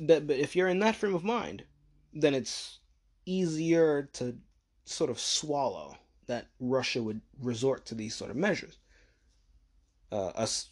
[0.00, 1.64] That, but if you're in that frame of mind,
[2.12, 2.78] then it's
[3.26, 4.36] easier to
[4.84, 5.96] sort of swallow
[6.26, 8.78] that Russia would resort to these sort of measures.
[10.10, 10.70] Uh, us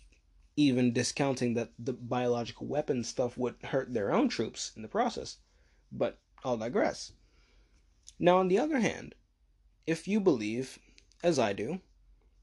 [0.57, 5.36] even discounting that the biological weapon stuff would hurt their own troops in the process.
[5.93, 7.12] But I'll digress.
[8.18, 9.14] Now, on the other hand,
[9.86, 10.78] if you believe,
[11.22, 11.80] as I do,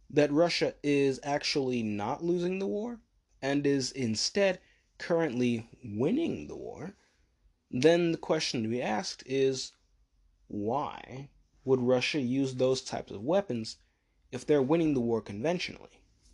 [0.10, 3.00] that Russia is actually not losing the war
[3.42, 4.60] and is instead
[4.98, 6.96] currently winning the war,
[7.72, 9.74] then the question to be asked is
[10.48, 11.30] why
[11.64, 13.78] would Russia use those types of weapons
[14.32, 15.90] if they're winning the war conventionally?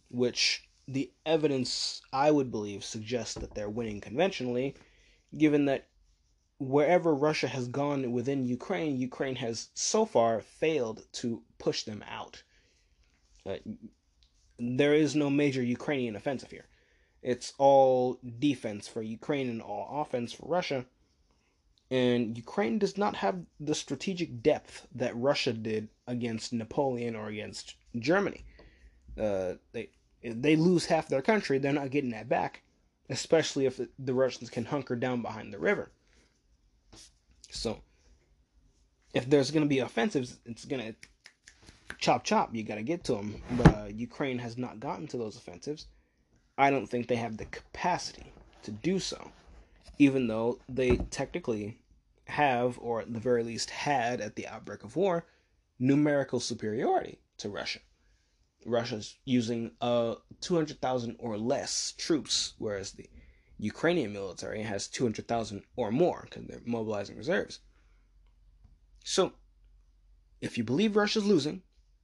[0.10, 4.76] Which the evidence, I would believe, suggests that they're winning conventionally,
[5.38, 5.88] given that
[6.60, 12.44] wherever Russia has gone within Ukraine, Ukraine has so far failed to push them out.
[13.46, 13.58] Uh,
[14.60, 16.68] there is no major Ukrainian offensive here.
[17.22, 20.86] It's all defense for Ukraine and all offense for Russia.
[21.90, 27.76] And Ukraine does not have the strategic depth that Russia did against Napoleon or against
[27.98, 28.46] Germany.
[29.20, 29.90] Uh, they
[30.24, 32.62] they lose half their country, they're not getting that back,
[33.10, 35.92] especially if the Russians can hunker down behind the river.
[37.50, 37.82] So,
[39.14, 40.96] if there's going to be offensives, it's going to
[42.00, 42.54] chop chop.
[42.54, 43.42] You got to get to them.
[43.52, 45.88] But uh, Ukraine has not gotten to those offensives.
[46.58, 48.34] I don't think they have the capacity
[48.64, 49.32] to do so,
[49.98, 51.80] even though they technically
[52.26, 55.26] have, or at the very least had at the outbreak of war,
[55.80, 57.80] numerical superiority to Russia.
[58.66, 63.10] Russia's using uh 200,000 or less troops, whereas the
[63.58, 67.60] Ukrainian military has 200,000 or more because they're mobilizing reserves.
[69.04, 69.34] So,
[70.42, 71.64] if you believe Russia's losing,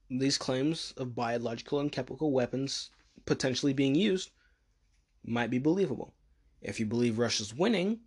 [0.10, 2.90] these claims of biological and chemical weapons
[3.26, 4.32] potentially being used
[5.26, 6.14] might be believable.
[6.62, 8.00] If you believe Russia's winning,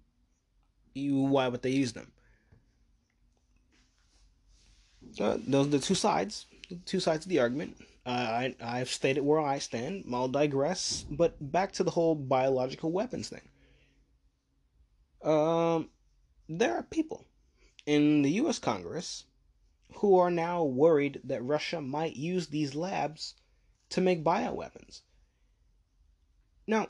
[0.95, 2.13] you, why would they use them?
[5.19, 7.77] Uh, those are the two sides, the two sides of the argument.
[8.07, 10.05] Uh, I, I've stated where I stand.
[10.13, 13.43] I'll digress, but back to the whole biological weapons thing.
[15.23, 15.91] Um,
[16.49, 17.27] there are people
[17.87, 18.59] in the U.S.
[18.59, 19.25] Congress
[19.97, 23.35] who are now worried that Russia might use these labs
[23.91, 25.03] to make bioweapons.
[26.67, 26.89] Now,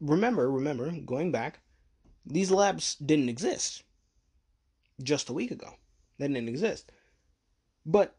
[0.00, 1.60] remember, remember, going back,
[2.26, 3.82] these labs didn't exist
[5.02, 5.74] just a week ago.
[6.18, 6.90] They didn't exist.
[7.86, 8.16] But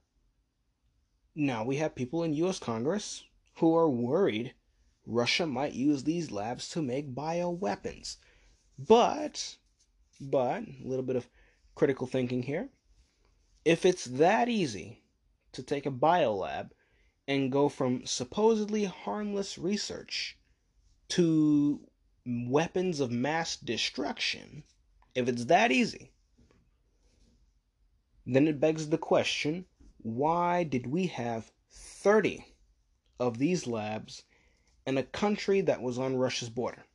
[1.35, 3.23] now we have people in US Congress
[3.55, 4.53] who are worried
[5.05, 8.17] Russia might use these labs to make bioweapons.
[8.77, 9.57] But,
[10.19, 11.27] but, a little bit of
[11.75, 12.69] critical thinking here.
[13.63, 15.03] If it's that easy
[15.51, 16.71] to take a biolab
[17.27, 20.37] and go from supposedly harmless research
[21.09, 21.81] to
[22.25, 24.63] weapons of mass destruction,
[25.15, 26.11] if it's that easy,
[28.25, 29.65] then it begs the question
[30.03, 32.45] why did we have 30
[33.19, 34.23] of these labs
[34.87, 36.85] in a country that was on Russia's border?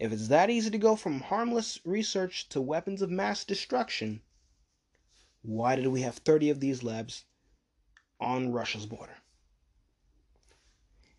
[0.00, 4.22] If it's that easy to go from harmless research to weapons of mass destruction,
[5.42, 7.26] why did we have 30 of these labs
[8.18, 9.18] on Russia's border?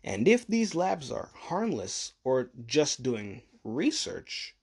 [0.02, 4.56] And if these labs are harmless or just doing research,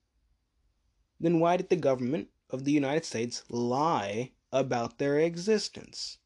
[1.18, 6.18] then why did the government of the United States lie about their existence?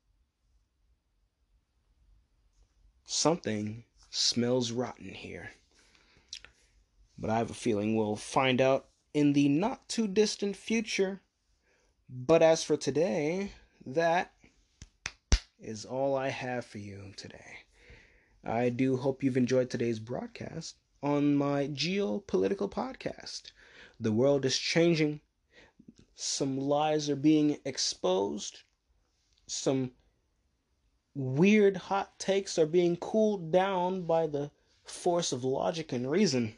[3.04, 5.52] Something smells rotten here.
[7.18, 11.22] But I have a feeling we'll find out in the not too distant future.
[12.08, 13.52] But as for today,
[13.86, 14.32] that
[15.58, 17.64] is all I have for you today.
[18.44, 23.52] I do hope you've enjoyed today's broadcast on my geopolitical podcast.
[23.98, 25.20] The world is changing.
[26.14, 28.60] Some lies are being exposed.
[29.46, 29.92] Some
[31.14, 34.50] weird hot takes are being cooled down by the
[34.84, 36.56] force of logic and reason.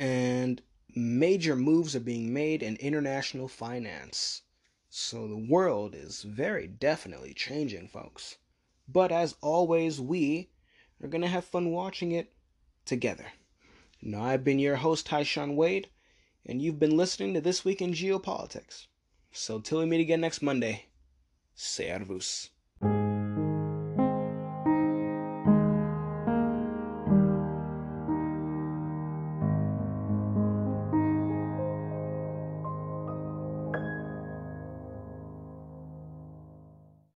[0.00, 0.62] And
[0.94, 4.42] major moves are being made in international finance.
[4.88, 8.38] So the world is very definitely changing, folks.
[8.88, 10.50] But as always, we
[11.02, 12.32] are going to have fun watching it
[12.84, 13.26] together.
[14.00, 15.88] Now, I've been your host, Tyshawn Wade,
[16.46, 18.86] and you've been listening to This Week in Geopolitics.
[19.32, 20.86] So till we meet again next Monday,
[21.54, 22.50] Servus.